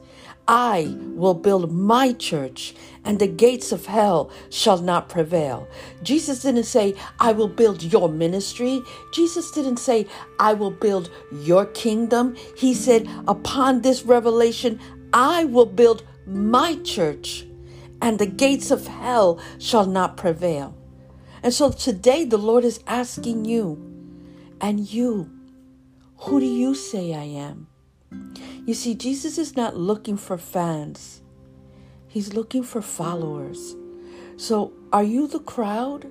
I 0.48 0.96
will 1.00 1.34
build 1.34 1.72
my 1.72 2.12
church, 2.12 2.74
and 3.06 3.18
the 3.18 3.26
gates 3.26 3.72
of 3.72 3.86
hell 3.86 4.30
shall 4.50 4.78
not 4.78 5.08
prevail. 5.08 5.66
Jesus 6.02 6.42
didn't 6.42 6.64
say, 6.64 6.94
I 7.18 7.32
will 7.32 7.48
build 7.48 7.82
your 7.82 8.10
ministry. 8.10 8.82
Jesus 9.12 9.50
didn't 9.50 9.78
say, 9.78 10.06
I 10.38 10.52
will 10.52 10.70
build 10.70 11.08
your 11.32 11.64
kingdom. 11.64 12.36
He 12.54 12.74
said, 12.74 13.08
Upon 13.26 13.80
this 13.80 14.02
revelation, 14.02 14.78
I 15.14 15.44
will 15.44 15.66
build 15.66 16.02
my 16.26 16.76
church, 16.82 17.46
and 18.02 18.18
the 18.18 18.26
gates 18.26 18.70
of 18.70 18.86
hell 18.86 19.40
shall 19.58 19.86
not 19.86 20.18
prevail. 20.18 20.76
And 21.42 21.54
so 21.54 21.70
today, 21.70 22.24
the 22.24 22.36
Lord 22.36 22.64
is 22.64 22.80
asking 22.86 23.46
you 23.46 23.80
and 24.60 24.80
you 24.92 25.30
who 26.18 26.40
do 26.40 26.46
you 26.46 26.74
say 26.74 27.14
I 27.14 27.24
am? 27.24 27.68
You 28.66 28.74
see, 28.74 28.94
Jesus 28.94 29.38
is 29.38 29.54
not 29.56 29.76
looking 29.76 30.16
for 30.16 30.38
fans, 30.38 31.22
He's 32.16 32.32
looking 32.32 32.62
for 32.62 32.80
followers. 32.80 33.76
So, 34.38 34.72
are 34.90 35.02
you 35.02 35.28
the 35.28 35.38
crowd 35.38 36.10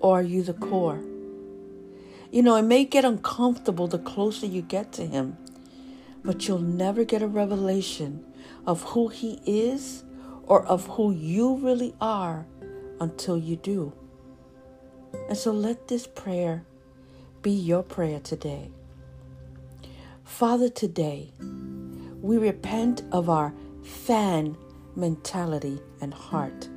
or 0.00 0.20
are 0.20 0.22
you 0.22 0.42
the 0.42 0.54
core? 0.54 1.02
You 2.30 2.42
know, 2.42 2.56
it 2.56 2.62
may 2.62 2.86
get 2.86 3.04
uncomfortable 3.04 3.88
the 3.88 3.98
closer 3.98 4.46
you 4.46 4.62
get 4.62 4.90
to 4.92 5.06
Him, 5.06 5.36
but 6.24 6.48
you'll 6.48 6.60
never 6.60 7.04
get 7.04 7.20
a 7.20 7.26
revelation 7.26 8.24
of 8.66 8.84
who 8.84 9.08
He 9.08 9.42
is 9.44 10.02
or 10.44 10.64
of 10.64 10.86
who 10.86 11.12
you 11.12 11.56
really 11.56 11.94
are 12.00 12.46
until 12.98 13.36
you 13.36 13.56
do. 13.56 13.92
And 15.28 15.36
so 15.36 15.52
let 15.52 15.88
this 15.88 16.06
prayer 16.06 16.64
be 17.42 17.50
your 17.50 17.82
prayer 17.82 18.18
today. 18.18 18.70
Father, 20.24 20.70
today 20.70 21.34
we 22.22 22.38
repent 22.38 23.02
of 23.12 23.28
our 23.28 23.52
fan 23.82 24.56
mentality 24.96 25.80
and 26.00 26.12
heart. 26.12 26.68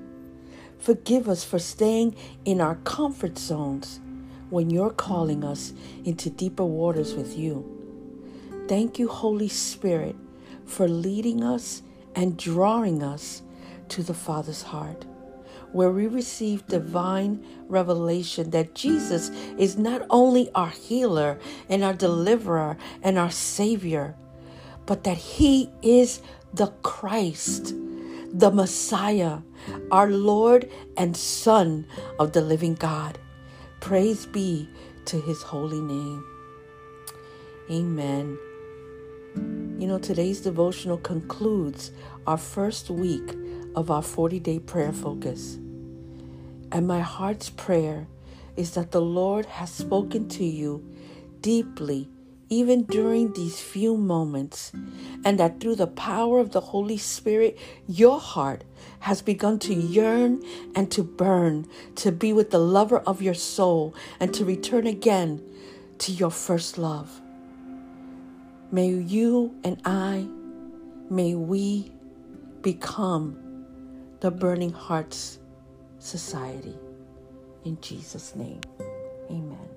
Forgive 0.79 1.27
us 1.27 1.43
for 1.43 1.59
staying 1.59 2.15
in 2.45 2.61
our 2.61 2.75
comfort 2.75 3.37
zones 3.37 3.99
when 4.49 4.69
you're 4.69 4.91
calling 4.91 5.43
us 5.43 5.73
into 6.03 6.29
deeper 6.29 6.65
waters 6.65 7.13
with 7.15 7.37
you. 7.37 7.63
Thank 8.67 8.99
you, 8.99 9.07
Holy 9.07 9.47
Spirit, 9.47 10.15
for 10.65 10.87
leading 10.87 11.43
us 11.43 11.81
and 12.15 12.37
drawing 12.37 13.03
us 13.03 13.41
to 13.89 14.03
the 14.03 14.13
Father's 14.13 14.63
heart 14.63 15.05
where 15.75 15.91
we 15.91 16.07
receive 16.07 16.65
divine 16.67 17.45
revelation 17.67 18.49
that 18.51 18.73
Jesus 18.73 19.29
is 19.57 19.77
not 19.77 20.05
only 20.09 20.49
our 20.55 20.69
healer 20.69 21.37
and 21.67 21.83
our 21.83 21.93
deliverer 21.93 22.77
and 23.03 23.17
our 23.17 23.29
Savior, 23.29 24.15
but 24.85 25.03
that 25.03 25.17
He 25.17 25.69
is 25.81 26.21
the 26.53 26.67
Christ, 26.81 27.75
the 28.37 28.51
Messiah, 28.51 29.39
our 29.91 30.09
Lord 30.11 30.69
and 30.97 31.15
Son 31.15 31.87
of 32.19 32.33
the 32.33 32.41
living 32.41 32.75
God. 32.75 33.17
Praise 33.79 34.25
be 34.25 34.67
to 35.05 35.21
His 35.21 35.41
holy 35.41 35.79
name. 35.79 36.21
Amen. 37.71 38.37
You 39.79 39.87
know, 39.87 39.99
today's 39.99 40.41
devotional 40.41 40.97
concludes 40.97 41.91
our 42.27 42.37
first 42.37 42.89
week 42.89 43.37
of 43.73 43.89
our 43.89 44.03
40 44.03 44.41
day 44.41 44.59
prayer 44.59 44.91
focus. 44.91 45.55
And 46.73 46.85
my 46.85 46.99
heart's 46.99 47.49
prayer 47.49 48.05
is 48.57 48.71
that 48.71 48.91
the 48.91 49.01
Lord 49.01 49.45
has 49.45 49.71
spoken 49.71 50.27
to 50.29 50.43
you 50.43 50.85
deeply 51.39 52.09
even 52.49 52.83
during 52.83 53.33
these 53.33 53.59
few 53.59 53.97
moments, 53.97 54.71
and 55.23 55.39
that 55.39 55.59
through 55.59 55.75
the 55.75 55.87
power 55.87 56.39
of 56.39 56.51
the 56.51 56.61
Holy 56.61 56.97
Spirit, 56.97 57.57
your 57.87 58.19
heart 58.19 58.63
has 58.99 59.21
begun 59.21 59.59
to 59.59 59.73
yearn 59.73 60.43
and 60.75 60.91
to 60.91 61.03
burn 61.03 61.67
to 61.95 62.11
be 62.11 62.33
with 62.33 62.51
the 62.51 62.59
lover 62.59 62.99
of 62.99 63.21
your 63.21 63.33
soul 63.33 63.93
and 64.19 64.33
to 64.33 64.45
return 64.45 64.87
again 64.87 65.41
to 65.97 66.11
your 66.11 66.31
first 66.31 66.77
love. 66.77 67.21
May 68.71 68.89
you 68.89 69.55
and 69.63 69.79
I, 69.85 70.27
may 71.09 71.35
we 71.35 71.91
become 72.61 73.37
the 74.19 74.31
Burning 74.31 74.73
Hearts 74.73 75.39
Society. 75.99 76.75
In 77.63 77.79
Jesus' 77.81 78.35
name, 78.35 78.61
amen. 79.29 79.74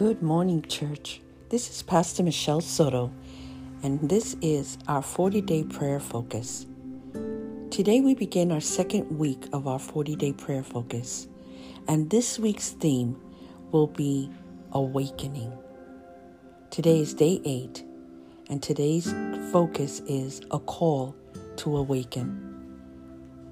Good 0.00 0.22
morning, 0.22 0.62
church. 0.62 1.20
This 1.50 1.68
is 1.68 1.82
Pastor 1.82 2.22
Michelle 2.22 2.62
Soto, 2.62 3.12
and 3.82 4.00
this 4.00 4.34
is 4.40 4.78
our 4.88 5.02
40 5.02 5.42
day 5.42 5.62
prayer 5.62 6.00
focus. 6.00 6.64
Today, 7.70 8.00
we 8.00 8.14
begin 8.14 8.50
our 8.50 8.62
second 8.62 9.18
week 9.18 9.46
of 9.52 9.68
our 9.68 9.78
40 9.78 10.16
day 10.16 10.32
prayer 10.32 10.62
focus, 10.62 11.28
and 11.86 12.08
this 12.08 12.38
week's 12.38 12.70
theme 12.70 13.14
will 13.72 13.88
be 13.88 14.30
awakening. 14.72 15.52
Today 16.70 17.00
is 17.00 17.12
day 17.12 17.42
eight, 17.44 17.84
and 18.48 18.62
today's 18.62 19.12
focus 19.52 20.00
is 20.06 20.40
a 20.50 20.60
call 20.60 21.14
to 21.56 21.76
awaken. 21.76 22.24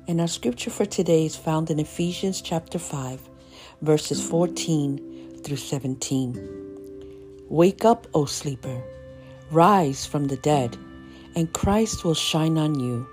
And 0.09 0.19
our 0.19 0.29
scripture 0.29 0.71
for 0.71 0.87
today 0.87 1.27
is 1.27 1.37
found 1.37 1.69
in 1.71 1.79
Ephesians 1.79 2.41
chapter 2.41 2.79
5, 2.79 3.21
verses 3.83 4.27
14 4.27 5.18
through 5.49 5.57
17. 5.57 7.47
Wake 7.49 7.83
up, 7.83 8.07
O 8.13 8.27
sleeper, 8.27 8.83
rise 9.51 10.05
from 10.05 10.27
the 10.27 10.37
dead, 10.37 10.77
and 11.35 11.51
Christ 11.55 12.05
will 12.05 12.13
shine 12.15 12.59
on 12.59 12.79
you. 12.79 13.09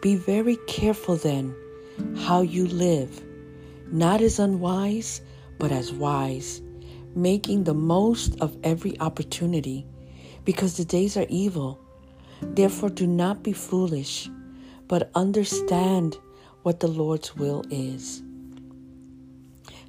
Be 0.00 0.16
very 0.16 0.56
careful 0.66 1.16
then 1.16 1.54
how 2.16 2.40
you 2.40 2.66
live, 2.66 3.22
not 3.92 4.22
as 4.22 4.38
unwise, 4.38 5.20
but 5.58 5.70
as 5.70 5.92
wise, 5.92 6.62
making 7.14 7.64
the 7.64 7.74
most 7.74 8.40
of 8.40 8.56
every 8.64 8.98
opportunity, 9.00 9.86
because 10.46 10.78
the 10.78 10.84
days 10.86 11.14
are 11.14 11.26
evil. 11.28 11.78
Therefore, 12.40 12.88
do 12.88 13.06
not 13.06 13.42
be 13.42 13.52
foolish, 13.52 14.30
but 14.88 15.10
understand 15.14 16.16
what 16.62 16.80
the 16.80 16.88
Lord's 16.88 17.36
will 17.36 17.64
is. 17.68 18.22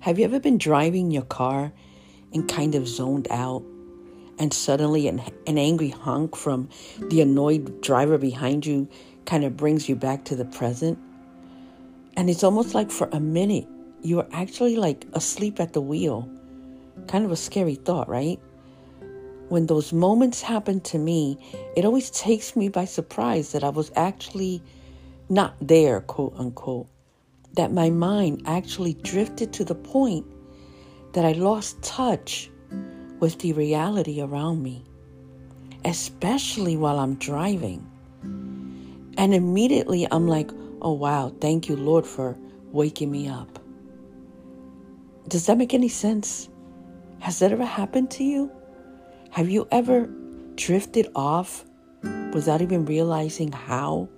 Have 0.06 0.20
you 0.20 0.26
ever 0.26 0.40
been 0.40 0.60
driving 0.60 1.10
your 1.10 1.24
car 1.24 1.74
and 2.32 2.48
kind 2.48 2.76
of 2.76 2.88
zoned 2.88 3.28
out? 3.32 3.64
And 4.38 4.54
suddenly, 4.54 5.08
an, 5.08 5.20
an 5.48 5.58
angry 5.58 5.90
honk 5.90 6.36
from 6.36 6.70
the 7.00 7.22
annoyed 7.22 7.82
driver 7.82 8.20
behind 8.20 8.68
you 8.68 8.88
kind 9.26 9.44
of 9.44 9.58
brings 9.58 9.90
you 9.90 9.96
back 9.96 10.24
to 10.26 10.36
the 10.36 10.46
present. 10.46 11.00
And 12.16 12.30
it's 12.30 12.44
almost 12.44 12.76
like 12.76 12.92
for 12.92 13.10
a 13.14 13.20
minute, 13.20 13.66
you 14.04 14.20
are 14.20 14.28
actually 14.32 14.76
like 14.76 15.08
asleep 15.14 15.60
at 15.60 15.74
the 15.74 15.82
wheel. 15.82 16.30
Kind 17.08 17.26
of 17.26 17.32
a 17.32 17.36
scary 17.36 17.74
thought, 17.74 18.08
right? 18.08 18.40
When 19.50 19.66
those 19.66 19.92
moments 19.92 20.40
happen 20.40 20.82
to 20.82 21.00
me, 21.00 21.40
it 21.76 21.84
always 21.84 22.12
takes 22.12 22.56
me 22.56 22.70
by 22.70 22.86
surprise 22.86 23.54
that 23.54 23.64
I 23.64 23.70
was 23.70 23.92
actually 23.96 24.62
not 25.30 25.56
there, 25.60 26.02
quote 26.02 26.36
unquote 26.38 26.90
that 27.56 27.72
my 27.72 27.90
mind 27.90 28.42
actually 28.46 28.94
drifted 28.96 29.54
to 29.54 29.65
the 29.65 29.76
point 29.76 30.26
that 31.13 31.26
I 31.26 31.32
lost 31.32 31.82
touch 31.82 32.50
with 33.20 33.39
the 33.39 33.54
reality 33.54 34.22
around 34.22 34.62
me, 34.62 34.84
especially 35.86 36.76
while 36.76 37.00
I'm 37.00 37.15
driving. 37.15 37.89
And 39.18 39.34
immediately 39.34 40.08
I'm 40.12 40.28
like, 40.28 40.52
oh 40.82 40.91
wow, 40.94 41.34
thank 41.39 41.70
you, 41.70 41.76
Lord, 41.78 42.06
for 42.06 42.38
waking 42.72 43.10
me 43.12 43.30
up. 43.30 43.60
Does 45.30 45.46
that 45.46 45.58
make 45.58 45.74
any 45.74 45.88
sense? 45.88 46.50
Has 47.20 47.39
that 47.39 47.52
ever 47.52 47.65
happened 47.65 48.12
to 48.12 48.24
you? 48.24 48.52
Have 49.32 49.50
you 49.50 49.68
ever 49.72 50.10
drifted 50.56 51.08
off 51.15 51.65
without 52.34 52.62
even 52.62 52.86
realizing 52.86 53.52
how 53.52 54.10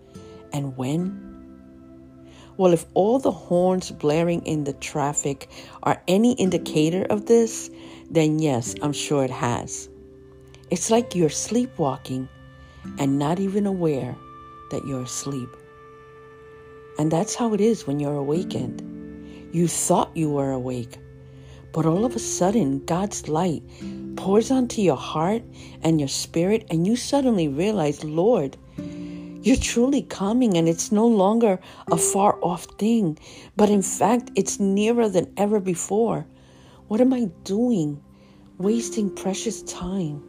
and 0.51 0.75
when? 0.75 1.26
Well, 2.57 2.73
if 2.73 2.85
all 2.95 3.19
the 3.19 3.31
horns 3.31 3.91
blaring 3.91 4.43
in 4.45 4.63
the 4.63 4.73
traffic 4.73 5.49
are 5.83 6.01
any 6.07 6.33
indicator 6.33 7.03
of 7.03 7.27
this, 7.27 7.69
then 8.09 8.39
yes, 8.39 8.73
I'm 8.81 8.93
sure 8.93 9.23
it 9.23 9.29
has. 9.29 9.89
It's 10.71 10.89
like 10.89 11.15
you're 11.15 11.29
sleepwalking 11.29 12.27
and 12.97 13.19
not 13.19 13.39
even 13.39 13.67
aware 13.67 14.15
that 14.71 14.85
you're 14.85 15.03
asleep. 15.03 15.49
And 16.97 17.11
that's 17.11 17.35
how 17.35 17.53
it 17.53 17.61
is 17.61 17.85
when 17.85 17.99
you're 17.99 18.15
awakened. 18.15 18.81
You 19.53 19.67
thought 19.67 20.17
you 20.17 20.31
were 20.31 20.51
awake, 20.51 20.97
but 21.71 21.85
all 21.85 22.05
of 22.05 22.15
a 22.15 22.19
sudden, 22.19 22.83
God's 22.85 23.29
light 23.29 23.63
pours 24.15 24.49
onto 24.49 24.81
your 24.81 24.97
heart 24.97 25.43
and 25.83 25.99
your 25.99 26.09
spirit, 26.09 26.65
and 26.71 26.87
you 26.87 26.95
suddenly 26.95 27.47
realize, 27.47 28.03
Lord, 28.03 28.57
you're 29.47 29.55
truly 29.55 30.01
coming, 30.01 30.57
and 30.57 30.67
it's 30.67 30.91
no 30.91 31.07
longer 31.07 31.57
a 31.89 31.95
far 31.95 32.37
off 32.43 32.65
thing, 32.77 33.17
but 33.55 33.69
in 33.69 33.81
fact, 33.81 34.29
it's 34.35 34.59
nearer 34.59 35.07
than 35.07 35.31
ever 35.37 35.61
before. 35.61 36.27
What 36.89 36.99
am 36.99 37.13
I 37.13 37.29
doing? 37.45 38.03
Wasting 38.57 39.09
precious 39.09 39.61
time. 39.63 40.21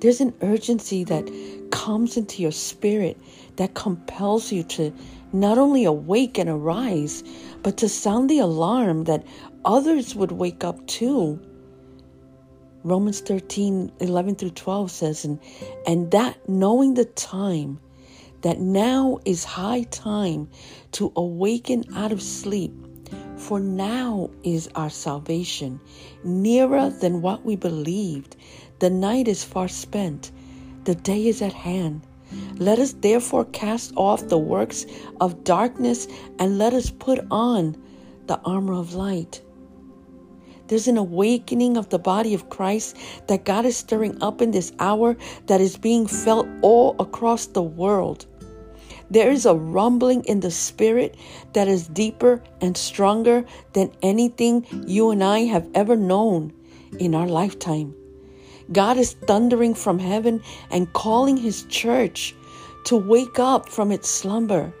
There's 0.00 0.20
an 0.20 0.34
urgency 0.40 1.04
that 1.04 1.30
comes 1.70 2.16
into 2.16 2.42
your 2.42 2.50
spirit 2.50 3.16
that 3.56 3.74
compels 3.74 4.50
you 4.50 4.64
to 4.64 4.92
not 5.32 5.56
only 5.56 5.84
awake 5.84 6.36
and 6.36 6.50
arise, 6.50 7.22
but 7.62 7.76
to 7.76 7.88
sound 7.88 8.28
the 8.28 8.40
alarm 8.40 9.04
that 9.04 9.24
others 9.64 10.16
would 10.16 10.32
wake 10.32 10.64
up 10.64 10.84
too 10.88 11.40
Romans 12.82 13.20
13, 13.20 13.92
11 14.00 14.36
through 14.36 14.50
12 14.50 14.90
says, 14.90 15.24
and, 15.24 15.38
and 15.86 16.10
that 16.12 16.48
knowing 16.48 16.94
the 16.94 17.04
time, 17.04 17.78
that 18.42 18.58
now 18.58 19.18
is 19.26 19.44
high 19.44 19.82
time 19.90 20.48
to 20.92 21.12
awaken 21.14 21.84
out 21.94 22.10
of 22.10 22.22
sleep, 22.22 22.72
for 23.36 23.60
now 23.60 24.30
is 24.42 24.68
our 24.74 24.88
salvation 24.88 25.78
nearer 26.24 26.88
than 26.88 27.20
what 27.20 27.44
we 27.44 27.54
believed. 27.54 28.36
The 28.78 28.90
night 28.90 29.28
is 29.28 29.44
far 29.44 29.68
spent, 29.68 30.30
the 30.84 30.94
day 30.94 31.26
is 31.26 31.42
at 31.42 31.52
hand. 31.52 32.00
Let 32.54 32.78
us 32.78 32.94
therefore 32.94 33.44
cast 33.46 33.92
off 33.96 34.28
the 34.28 34.38
works 34.38 34.86
of 35.20 35.44
darkness 35.44 36.06
and 36.38 36.58
let 36.58 36.72
us 36.72 36.90
put 36.90 37.20
on 37.30 37.76
the 38.26 38.38
armor 38.40 38.74
of 38.74 38.94
light. 38.94 39.42
There's 40.70 40.86
an 40.86 40.98
awakening 40.98 41.76
of 41.76 41.88
the 41.88 41.98
body 41.98 42.32
of 42.32 42.48
Christ 42.48 42.96
that 43.26 43.44
God 43.44 43.66
is 43.66 43.76
stirring 43.76 44.22
up 44.22 44.40
in 44.40 44.52
this 44.52 44.70
hour 44.78 45.16
that 45.46 45.60
is 45.60 45.76
being 45.76 46.06
felt 46.06 46.46
all 46.62 46.94
across 47.00 47.46
the 47.46 47.60
world. 47.60 48.26
There 49.10 49.32
is 49.32 49.46
a 49.46 49.54
rumbling 49.56 50.22
in 50.26 50.38
the 50.38 50.52
spirit 50.52 51.16
that 51.54 51.66
is 51.66 51.88
deeper 51.88 52.40
and 52.60 52.76
stronger 52.76 53.44
than 53.72 53.90
anything 54.00 54.64
you 54.86 55.10
and 55.10 55.24
I 55.24 55.40
have 55.40 55.68
ever 55.74 55.96
known 55.96 56.52
in 57.00 57.16
our 57.16 57.26
lifetime. 57.26 57.92
God 58.70 58.96
is 58.96 59.14
thundering 59.26 59.74
from 59.74 59.98
heaven 59.98 60.40
and 60.70 60.92
calling 60.92 61.36
his 61.36 61.64
church 61.64 62.32
to 62.84 62.96
wake 62.96 63.40
up 63.40 63.68
from 63.68 63.90
its 63.90 64.08
slumber. 64.08 64.72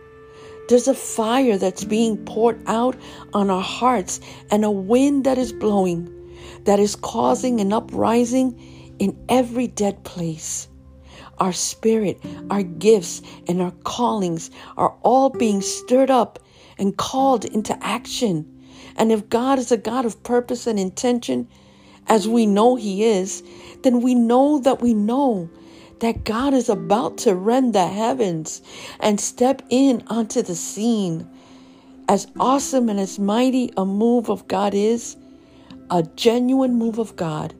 There's 0.70 0.88
a 0.88 0.94
fire 0.94 1.58
that's 1.58 1.84
being 1.84 2.16
poured 2.24 2.62
out 2.66 2.96
on 3.34 3.50
our 3.50 3.60
hearts 3.60 4.20
and 4.50 4.64
a 4.64 4.70
wind 4.70 5.24
that 5.24 5.36
is 5.36 5.52
blowing 5.52 6.16
that 6.64 6.78
is 6.78 6.96
causing 6.96 7.60
an 7.60 7.72
uprising 7.72 8.94
in 8.98 9.16
every 9.28 9.66
dead 9.66 10.04
place. 10.04 10.68
Our 11.38 11.52
spirit, 11.52 12.20
our 12.50 12.62
gifts, 12.62 13.22
and 13.48 13.62
our 13.62 13.70
callings 13.84 14.50
are 14.76 14.94
all 15.02 15.30
being 15.30 15.62
stirred 15.62 16.10
up 16.10 16.38
and 16.78 16.96
called 16.96 17.44
into 17.44 17.76
action. 17.82 18.46
And 18.96 19.10
if 19.10 19.28
God 19.28 19.58
is 19.58 19.72
a 19.72 19.76
God 19.76 20.04
of 20.04 20.22
purpose 20.22 20.66
and 20.66 20.78
intention, 20.78 21.48
as 22.06 22.28
we 22.28 22.46
know 22.46 22.76
He 22.76 23.04
is, 23.04 23.42
then 23.82 24.02
we 24.02 24.14
know 24.14 24.60
that 24.60 24.82
we 24.82 24.92
know 24.92 25.48
that 26.00 26.24
God 26.24 26.52
is 26.52 26.68
about 26.68 27.18
to 27.18 27.34
rend 27.34 27.74
the 27.74 27.86
heavens 27.86 28.62
and 28.98 29.20
step 29.20 29.62
in 29.70 30.02
onto 30.08 30.42
the 30.42 30.54
scene. 30.54 31.28
As 32.08 32.26
awesome 32.40 32.88
and 32.88 32.98
as 32.98 33.18
mighty 33.18 33.72
a 33.76 33.84
move 33.84 34.28
of 34.28 34.48
God 34.48 34.74
is, 34.74 35.16
a 35.90 36.02
genuine 36.02 36.74
move 36.74 36.98
of 36.98 37.16
God 37.16 37.54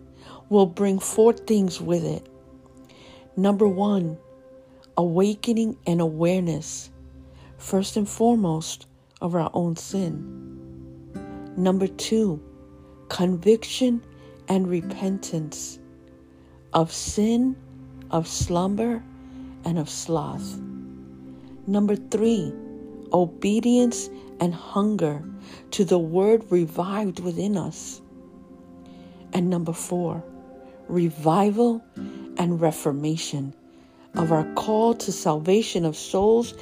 will 0.49 0.67
bring 0.67 0.99
four 0.99 1.33
things 1.33 1.81
with 1.81 2.05
it. 2.05 2.27
Number 3.37 3.69
one, 3.69 4.19
awakening 4.97 5.77
and 5.87 6.01
awareness, 6.01 6.91
first 7.59 7.97
and 7.97 8.09
foremost, 8.09 8.87
of 9.21 9.35
our 9.35 9.51
own 9.53 9.77
sin. 9.77 10.39
Number 11.57 11.87
two, 11.87 12.43
conviction 13.09 14.03
and 14.49 14.69
repentance 14.69 15.79
of 16.73 16.93
sin, 16.93 17.57
of 18.11 18.27
slumber, 18.27 19.03
and 19.65 19.79
of 19.79 19.89
sloth. 19.89 20.59
Number 21.67 21.97
three, 21.97 22.53
obedience 23.13 24.09
and 24.41 24.55
hunger 24.55 25.23
to 25.73 25.85
the 25.85 25.99
word 25.99 26.45
revived 26.51 27.21
within 27.21 27.57
us. 27.57 28.01
And 29.33 29.51
number 29.51 29.73
four, 29.73 30.25
revival 30.89 31.85
and 32.39 32.61
reformation 32.61 33.55
of 34.17 34.33
our 34.33 34.45
call 34.55 34.95
to 34.95 35.13
salvation 35.13 35.85
of 35.85 35.97
souls 35.97 36.55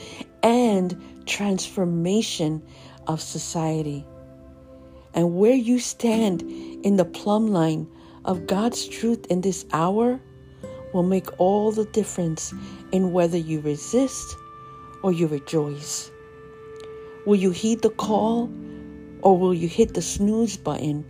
and 0.42 1.24
transformation 1.26 2.62
of 3.06 3.22
society. 3.22 4.04
And 5.14 5.37
where 5.37 5.54
you 5.54 5.78
stand 5.78 6.42
in 6.42 6.96
the 6.96 7.04
plumb 7.04 7.46
line 7.46 7.88
of 8.24 8.46
God's 8.46 8.87
truth 8.87 9.26
in 9.30 9.40
this 9.40 9.64
hour 9.72 10.20
will 10.92 11.03
make 11.03 11.29
all 11.38 11.72
the 11.72 11.85
difference 11.87 12.53
in 12.92 13.12
whether 13.12 13.37
you 13.37 13.61
resist 13.61 14.37
or 15.03 15.12
you 15.12 15.27
rejoice. 15.27 16.11
Will 17.27 17.37
you 17.37 17.51
heed 17.51 17.83
the 17.83 17.90
call 17.90 18.51
or 19.22 19.38
will 19.38 19.55
you 19.55 19.68
hit 19.68 19.94
the 19.94 20.03
snooze 20.03 20.57
button 20.57 21.05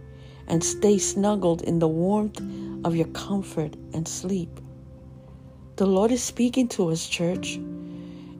and 0.47 0.65
stay 0.65 0.99
snuggled 0.99 1.63
in 1.63 1.79
the 1.79 1.89
warmth 1.89 2.41
of 2.85 2.97
your 2.97 3.07
comfort 3.09 3.75
and 3.93 4.09
sleep? 4.09 4.61
The 5.77 5.87
Lord 5.87 6.11
is 6.11 6.23
speaking 6.23 6.69
to 6.71 6.91
us, 6.91 7.07
church. 7.07 7.55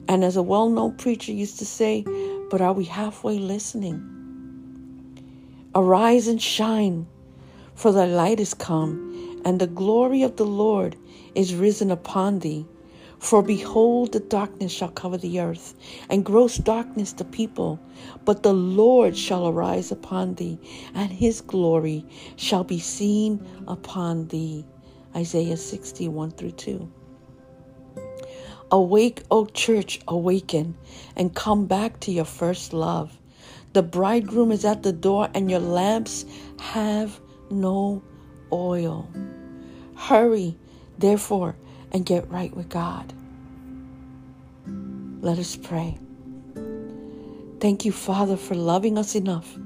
And 0.09 0.23
as 0.23 0.35
a 0.35 0.43
well 0.43 0.69
known 0.69 0.97
preacher 0.97 1.31
used 1.31 1.59
to 1.59 1.65
say, 1.65 2.03
but 2.49 2.61
are 2.61 2.73
we 2.73 2.83
halfway 2.83 3.37
listening? 3.37 4.03
Arise 5.75 6.27
and 6.27 6.41
shine, 6.41 7.07
for 7.75 7.91
the 7.91 8.07
light 8.07 8.39
is 8.39 8.55
come, 8.55 9.41
and 9.45 9.61
the 9.61 9.67
glory 9.67 10.23
of 10.23 10.35
the 10.35 10.45
Lord 10.45 10.97
is 11.39 11.55
risen 11.55 11.89
upon 11.89 12.39
thee. 12.39 12.65
For 13.17 13.41
behold, 13.41 14.11
the 14.11 14.19
darkness 14.19 14.73
shall 14.73 14.89
cover 14.89 15.17
the 15.17 15.39
earth, 15.39 15.73
and 16.09 16.25
gross 16.25 16.57
darkness 16.57 17.13
the 17.13 17.23
people. 17.23 17.79
But 18.25 18.43
the 18.43 18.53
Lord 18.53 19.15
shall 19.15 19.47
arise 19.47 19.89
upon 19.89 20.35
thee, 20.35 20.59
and 20.93 21.09
his 21.09 21.39
glory 21.39 22.05
shall 22.35 22.65
be 22.65 22.79
seen 22.79 23.45
upon 23.69 24.27
thee. 24.27 24.65
Isaiah 25.15 25.55
61 25.55 26.31
through 26.31 26.51
2. 26.51 26.91
Awake, 28.71 29.23
O 29.31 29.45
church, 29.45 30.01
awaken, 30.09 30.77
and 31.15 31.33
come 31.33 31.67
back 31.67 32.01
to 32.01 32.11
your 32.11 32.25
first 32.25 32.73
love. 32.73 33.17
The 33.71 33.83
bridegroom 33.83 34.51
is 34.51 34.65
at 34.65 34.83
the 34.83 34.93
door, 34.93 35.29
and 35.33 35.49
your 35.49 35.61
lamps 35.61 36.25
have 36.59 37.19
no 37.49 38.03
oil. 38.51 39.09
Hurry, 39.95 40.57
therefore, 40.99 41.55
and 41.91 42.05
get 42.05 42.29
right 42.29 42.55
with 42.55 42.69
God. 42.69 43.13
Let 45.21 45.39
us 45.39 45.55
pray. 45.55 45.97
Thank 47.59 47.83
you, 47.83 47.91
Father, 47.91 48.37
for 48.37 48.55
loving 48.55 48.97
us 48.97 49.15
enough 49.15 49.57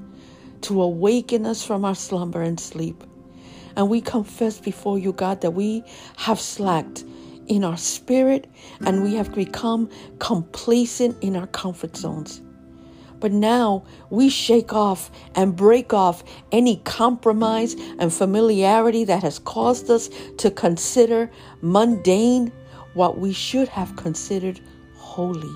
to 0.61 0.81
awaken 0.81 1.45
us 1.45 1.63
from 1.63 1.85
our 1.85 1.95
slumber 1.95 2.41
and 2.41 2.59
sleep. 2.59 3.03
And 3.75 3.89
we 3.89 4.01
confess 4.01 4.59
before 4.59 4.97
you, 4.97 5.13
God, 5.13 5.41
that 5.41 5.51
we 5.51 5.83
have 6.17 6.39
slacked 6.39 7.03
in 7.47 7.63
our 7.63 7.77
spirit 7.77 8.49
and 8.85 9.03
we 9.03 9.15
have 9.15 9.33
become 9.33 9.89
complacent 10.19 11.21
in 11.21 11.35
our 11.35 11.47
comfort 11.47 11.97
zones. 11.97 12.41
But 13.23 13.31
now 13.31 13.85
we 14.09 14.27
shake 14.27 14.73
off 14.73 15.09
and 15.33 15.55
break 15.55 15.93
off 15.93 16.25
any 16.51 16.81
compromise 16.83 17.73
and 17.97 18.11
familiarity 18.11 19.05
that 19.05 19.23
has 19.23 19.39
caused 19.39 19.89
us 19.89 20.09
to 20.39 20.51
consider 20.51 21.31
mundane 21.61 22.51
what 22.95 23.19
we 23.19 23.31
should 23.31 23.69
have 23.69 23.95
considered 23.95 24.59
holy. 24.97 25.55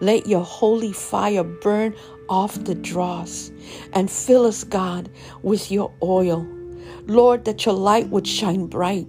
Let 0.00 0.26
your 0.26 0.42
holy 0.42 0.94
fire 0.94 1.44
burn 1.44 1.94
off 2.30 2.64
the 2.64 2.74
dross 2.74 3.52
and 3.92 4.10
fill 4.10 4.46
us, 4.46 4.64
God, 4.64 5.10
with 5.42 5.70
your 5.70 5.92
oil. 6.02 6.46
Lord, 7.06 7.44
that 7.44 7.66
your 7.66 7.74
light 7.74 8.08
would 8.08 8.26
shine 8.26 8.68
bright 8.68 9.06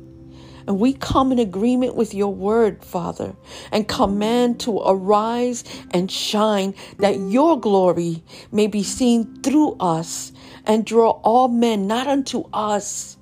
and 0.69 0.79
we 0.79 0.93
come 0.93 1.31
in 1.31 1.39
agreement 1.39 1.95
with 1.95 2.13
your 2.13 2.31
word, 2.31 2.85
Father, 2.85 3.35
and 3.71 3.87
command 3.87 4.59
to 4.59 4.77
arise 4.85 5.63
and 5.89 6.11
shine 6.11 6.75
that 6.99 7.17
your 7.17 7.59
glory 7.59 8.23
may 8.51 8.67
be 8.67 8.83
seen 8.83 9.41
through 9.41 9.75
us 9.79 10.31
and 10.67 10.85
draw 10.85 11.09
all 11.23 11.47
men 11.47 11.87
not 11.87 12.05
unto 12.05 12.43
us, 12.53 13.17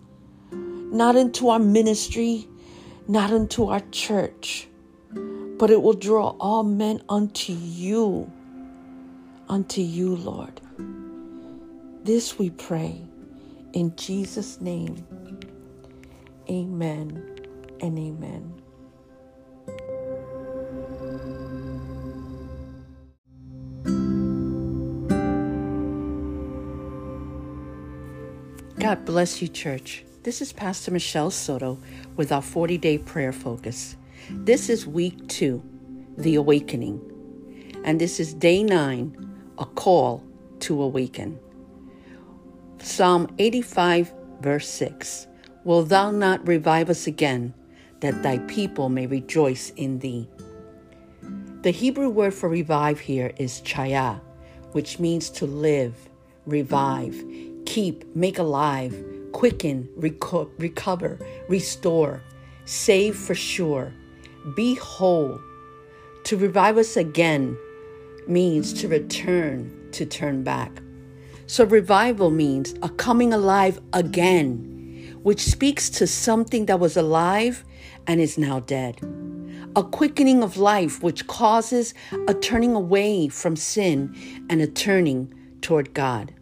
not 0.51 1.15
into 1.15 1.47
our 1.47 1.57
ministry, 1.57 2.49
not 3.07 3.31
unto 3.31 3.67
our 3.67 3.81
church, 3.91 4.67
but 5.57 5.71
it 5.71 5.81
will 5.81 5.93
draw 5.93 6.35
all 6.41 6.63
men 6.63 7.01
unto 7.07 7.53
you, 7.53 8.29
unto 9.47 9.79
you, 9.79 10.17
Lord. 10.17 10.59
This 12.03 12.37
we 12.37 12.49
pray 12.49 13.01
in 13.71 13.95
Jesus' 13.95 14.59
name. 14.59 15.07
Amen 16.49 17.36
and 17.81 17.97
amen. 17.97 18.61
God 28.79 29.05
bless 29.05 29.41
you, 29.41 29.47
church. 29.47 30.05
This 30.23 30.41
is 30.41 30.53
Pastor 30.53 30.91
Michelle 30.91 31.31
Soto 31.31 31.79
with 32.15 32.31
our 32.31 32.41
40 32.41 32.77
day 32.77 32.97
prayer 32.97 33.33
focus. 33.33 33.95
This 34.29 34.69
is 34.69 34.85
week 34.85 35.27
two, 35.27 35.63
the 36.17 36.35
awakening. 36.35 37.01
And 37.83 37.99
this 37.99 38.19
is 38.19 38.33
day 38.33 38.63
nine, 38.63 39.15
a 39.57 39.65
call 39.65 40.23
to 40.59 40.81
awaken. 40.81 41.39
Psalm 42.79 43.33
85, 43.39 44.13
verse 44.41 44.69
6 44.69 45.27
Will 45.63 45.83
thou 45.83 46.11
not 46.11 46.47
revive 46.47 46.89
us 46.89 47.07
again, 47.07 47.53
that 47.99 48.23
thy 48.23 48.37
people 48.39 48.89
may 48.89 49.07
rejoice 49.07 49.71
in 49.71 49.99
thee. 49.99 50.27
The 51.61 51.71
Hebrew 51.71 52.09
word 52.09 52.33
for 52.33 52.49
revive 52.49 52.99
here 52.99 53.33
is 53.37 53.61
chaya, 53.61 54.21
which 54.71 54.99
means 54.99 55.29
to 55.31 55.45
live, 55.45 56.09
revive, 56.45 57.23
keep, 57.65 58.15
make 58.15 58.37
alive, 58.37 58.95
quicken, 59.31 59.89
reco- 59.99 60.49
recover, 60.57 61.19
restore, 61.49 62.23
save 62.65 63.15
for 63.15 63.35
sure, 63.35 63.93
be 64.55 64.75
whole. 64.75 65.39
To 66.25 66.37
revive 66.37 66.77
us 66.77 66.95
again 66.95 67.57
means 68.27 68.73
to 68.81 68.87
return, 68.87 69.89
to 69.91 70.05
turn 70.05 70.43
back. 70.43 70.81
So, 71.47 71.63
revival 71.63 72.29
means 72.29 72.75
a 72.83 72.89
coming 72.89 73.33
alive 73.33 73.79
again, 73.93 74.76
which 75.27 75.43
speaks 75.43 75.89
to 75.89 76.07
something 76.07 76.67
that 76.67 76.79
was 76.79 76.95
alive 76.95 77.65
and 78.07 78.21
is 78.21 78.37
now 78.37 78.61
dead. 78.61 79.01
A 79.75 79.83
quickening 79.83 80.41
of 80.41 80.55
life 80.55 81.03
which 81.03 81.27
causes 81.27 81.93
a 82.29 82.33
turning 82.33 82.73
away 82.73 83.27
from 83.27 83.57
sin 83.57 84.15
and 84.49 84.61
a 84.61 84.67
turning 84.67 85.33
toward 85.59 85.93
God. 85.93 86.33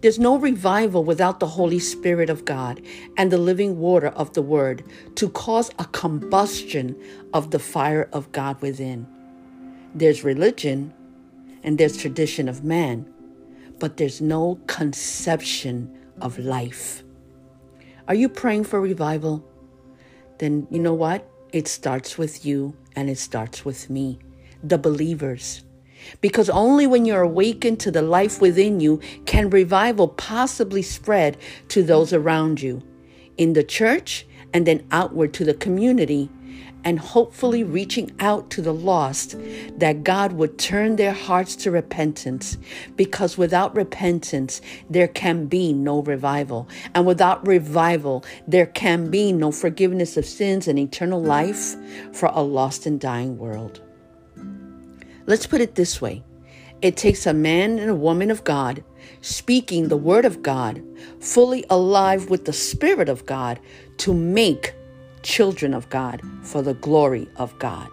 There's 0.00 0.20
no 0.20 0.38
revival 0.38 1.02
without 1.02 1.40
the 1.40 1.48
Holy 1.48 1.80
Spirit 1.80 2.30
of 2.30 2.44
God 2.44 2.80
and 3.16 3.32
the 3.32 3.36
living 3.36 3.80
water 3.80 4.10
of 4.10 4.32
the 4.32 4.42
Word 4.42 4.84
to 5.16 5.28
cause 5.30 5.72
a 5.80 5.84
combustion 5.86 6.94
of 7.34 7.50
the 7.50 7.58
fire 7.58 8.08
of 8.12 8.30
God 8.30 8.62
within. 8.62 9.08
There's 9.92 10.22
religion 10.22 10.94
and 11.64 11.78
there's 11.78 11.96
tradition 11.96 12.48
of 12.48 12.62
man, 12.62 13.12
but 13.80 13.96
there's 13.96 14.20
no 14.20 14.60
conception 14.68 15.98
of 16.20 16.38
life. 16.38 17.02
Are 18.08 18.14
you 18.14 18.28
praying 18.30 18.64
for 18.64 18.80
revival? 18.80 19.44
then 20.38 20.66
you 20.70 20.78
know 20.78 20.94
what? 20.94 21.28
It 21.52 21.68
starts 21.68 22.16
with 22.16 22.44
you 22.46 22.74
and 22.96 23.10
it 23.10 23.18
starts 23.18 23.64
with 23.64 23.90
me, 23.90 24.18
the 24.62 24.78
believers. 24.78 25.64
Because 26.20 26.48
only 26.48 26.86
when 26.86 27.04
you're 27.04 27.22
awakened 27.22 27.80
to 27.80 27.90
the 27.90 28.02
life 28.02 28.40
within 28.40 28.80
you 28.80 29.00
can 29.26 29.50
revival 29.50 30.08
possibly 30.08 30.80
spread 30.80 31.36
to 31.68 31.82
those 31.82 32.12
around 32.12 32.62
you, 32.62 32.82
in 33.36 33.52
the 33.52 33.64
church 33.64 34.26
and 34.54 34.66
then 34.66 34.86
outward 34.90 35.34
to 35.34 35.44
the 35.44 35.54
community 35.54 36.30
and 36.84 36.98
hopefully 36.98 37.64
reaching 37.64 38.10
out 38.20 38.50
to 38.50 38.62
the 38.62 38.72
lost 38.72 39.36
that 39.78 40.04
God 40.04 40.32
would 40.32 40.58
turn 40.58 40.96
their 40.96 41.12
hearts 41.12 41.56
to 41.56 41.70
repentance 41.70 42.56
because 42.96 43.36
without 43.36 43.74
repentance, 43.74 44.60
there 44.88 45.08
can 45.08 45.46
be 45.46 45.72
no 45.72 46.02
revival. 46.02 46.68
And 46.94 47.06
without 47.06 47.46
revival, 47.46 48.24
there 48.46 48.66
can 48.66 49.10
be 49.10 49.32
no 49.32 49.52
forgiveness 49.52 50.16
of 50.16 50.24
sins 50.24 50.68
and 50.68 50.78
eternal 50.78 51.22
life 51.22 51.76
for 52.12 52.30
a 52.32 52.42
lost 52.42 52.86
and 52.86 53.00
dying 53.00 53.38
world. 53.38 53.80
Let's 55.26 55.46
put 55.46 55.60
it 55.60 55.74
this 55.74 56.00
way 56.00 56.22
it 56.80 56.96
takes 56.96 57.26
a 57.26 57.34
man 57.34 57.78
and 57.78 57.90
a 57.90 57.94
woman 57.94 58.30
of 58.30 58.44
God 58.44 58.84
speaking 59.20 59.88
the 59.88 59.96
word 59.96 60.24
of 60.24 60.42
God, 60.42 60.82
fully 61.20 61.64
alive 61.68 62.30
with 62.30 62.44
the 62.44 62.52
Spirit 62.52 63.08
of 63.08 63.26
God, 63.26 63.58
to 63.98 64.14
make 64.14 64.74
children 65.28 65.74
of 65.74 65.90
God 65.90 66.22
for 66.42 66.62
the 66.62 66.72
glory 66.72 67.28
of 67.36 67.56
God. 67.58 67.90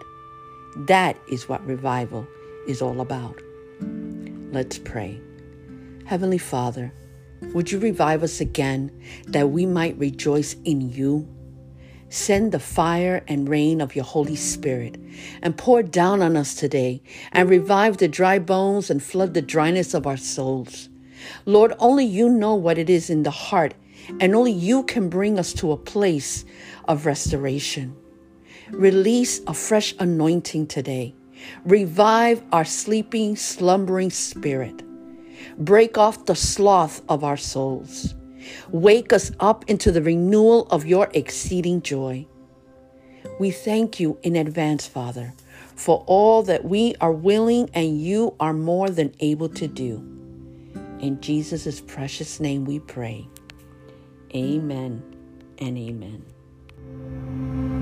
That 0.88 1.18
is 1.30 1.50
what 1.50 1.64
revival 1.66 2.26
is 2.66 2.80
all 2.80 3.02
about. 3.02 3.38
Let's 4.52 4.78
pray. 4.78 5.20
Heavenly 6.06 6.38
Father, 6.38 6.94
would 7.52 7.70
you 7.70 7.78
revive 7.78 8.22
us 8.22 8.40
again 8.40 8.90
that 9.26 9.50
we 9.50 9.66
might 9.66 9.98
rejoice 9.98 10.56
in 10.64 10.90
you? 10.90 11.28
Send 12.08 12.52
the 12.52 12.58
fire 12.58 13.22
and 13.28 13.50
rain 13.50 13.82
of 13.82 13.94
your 13.94 14.06
Holy 14.06 14.36
Spirit 14.36 14.96
and 15.42 15.58
pour 15.58 15.82
down 15.82 16.22
on 16.22 16.38
us 16.38 16.54
today 16.54 17.02
and 17.32 17.50
revive 17.50 17.98
the 17.98 18.08
dry 18.08 18.38
bones 18.38 18.88
and 18.88 19.02
flood 19.02 19.34
the 19.34 19.42
dryness 19.42 19.92
of 19.92 20.06
our 20.06 20.16
souls. 20.16 20.88
Lord, 21.44 21.74
only 21.80 22.06
you 22.06 22.30
know 22.30 22.54
what 22.54 22.78
it 22.78 22.88
is 22.88 23.10
in 23.10 23.24
the 23.24 23.30
heart, 23.30 23.74
and 24.20 24.34
only 24.34 24.52
you 24.52 24.84
can 24.84 25.08
bring 25.08 25.38
us 25.38 25.52
to 25.54 25.72
a 25.72 25.76
place 25.76 26.44
of 26.88 27.06
restoration. 27.06 27.96
Release 28.70 29.40
a 29.46 29.54
fresh 29.54 29.94
anointing 29.98 30.66
today. 30.66 31.14
Revive 31.64 32.42
our 32.52 32.64
sleeping, 32.64 33.36
slumbering 33.36 34.10
spirit. 34.10 34.82
Break 35.58 35.96
off 35.96 36.26
the 36.26 36.34
sloth 36.34 37.02
of 37.08 37.22
our 37.22 37.36
souls. 37.36 38.14
Wake 38.70 39.12
us 39.12 39.30
up 39.40 39.64
into 39.68 39.92
the 39.92 40.02
renewal 40.02 40.66
of 40.68 40.86
your 40.86 41.08
exceeding 41.14 41.82
joy. 41.82 42.26
We 43.38 43.50
thank 43.50 44.00
you 44.00 44.18
in 44.22 44.36
advance, 44.36 44.86
Father, 44.86 45.34
for 45.74 46.04
all 46.06 46.42
that 46.44 46.64
we 46.64 46.94
are 47.00 47.12
willing 47.12 47.70
and 47.74 48.00
you 48.00 48.34
are 48.40 48.54
more 48.54 48.88
than 48.88 49.14
able 49.20 49.48
to 49.50 49.68
do. 49.68 49.96
In 51.00 51.20
Jesus' 51.20 51.80
precious 51.80 52.40
name 52.40 52.64
we 52.64 52.80
pray. 52.80 53.28
Amen 54.34 55.02
and 55.58 55.76
amen. 55.76 56.35
Thank 57.08 57.70
you. 57.70 57.75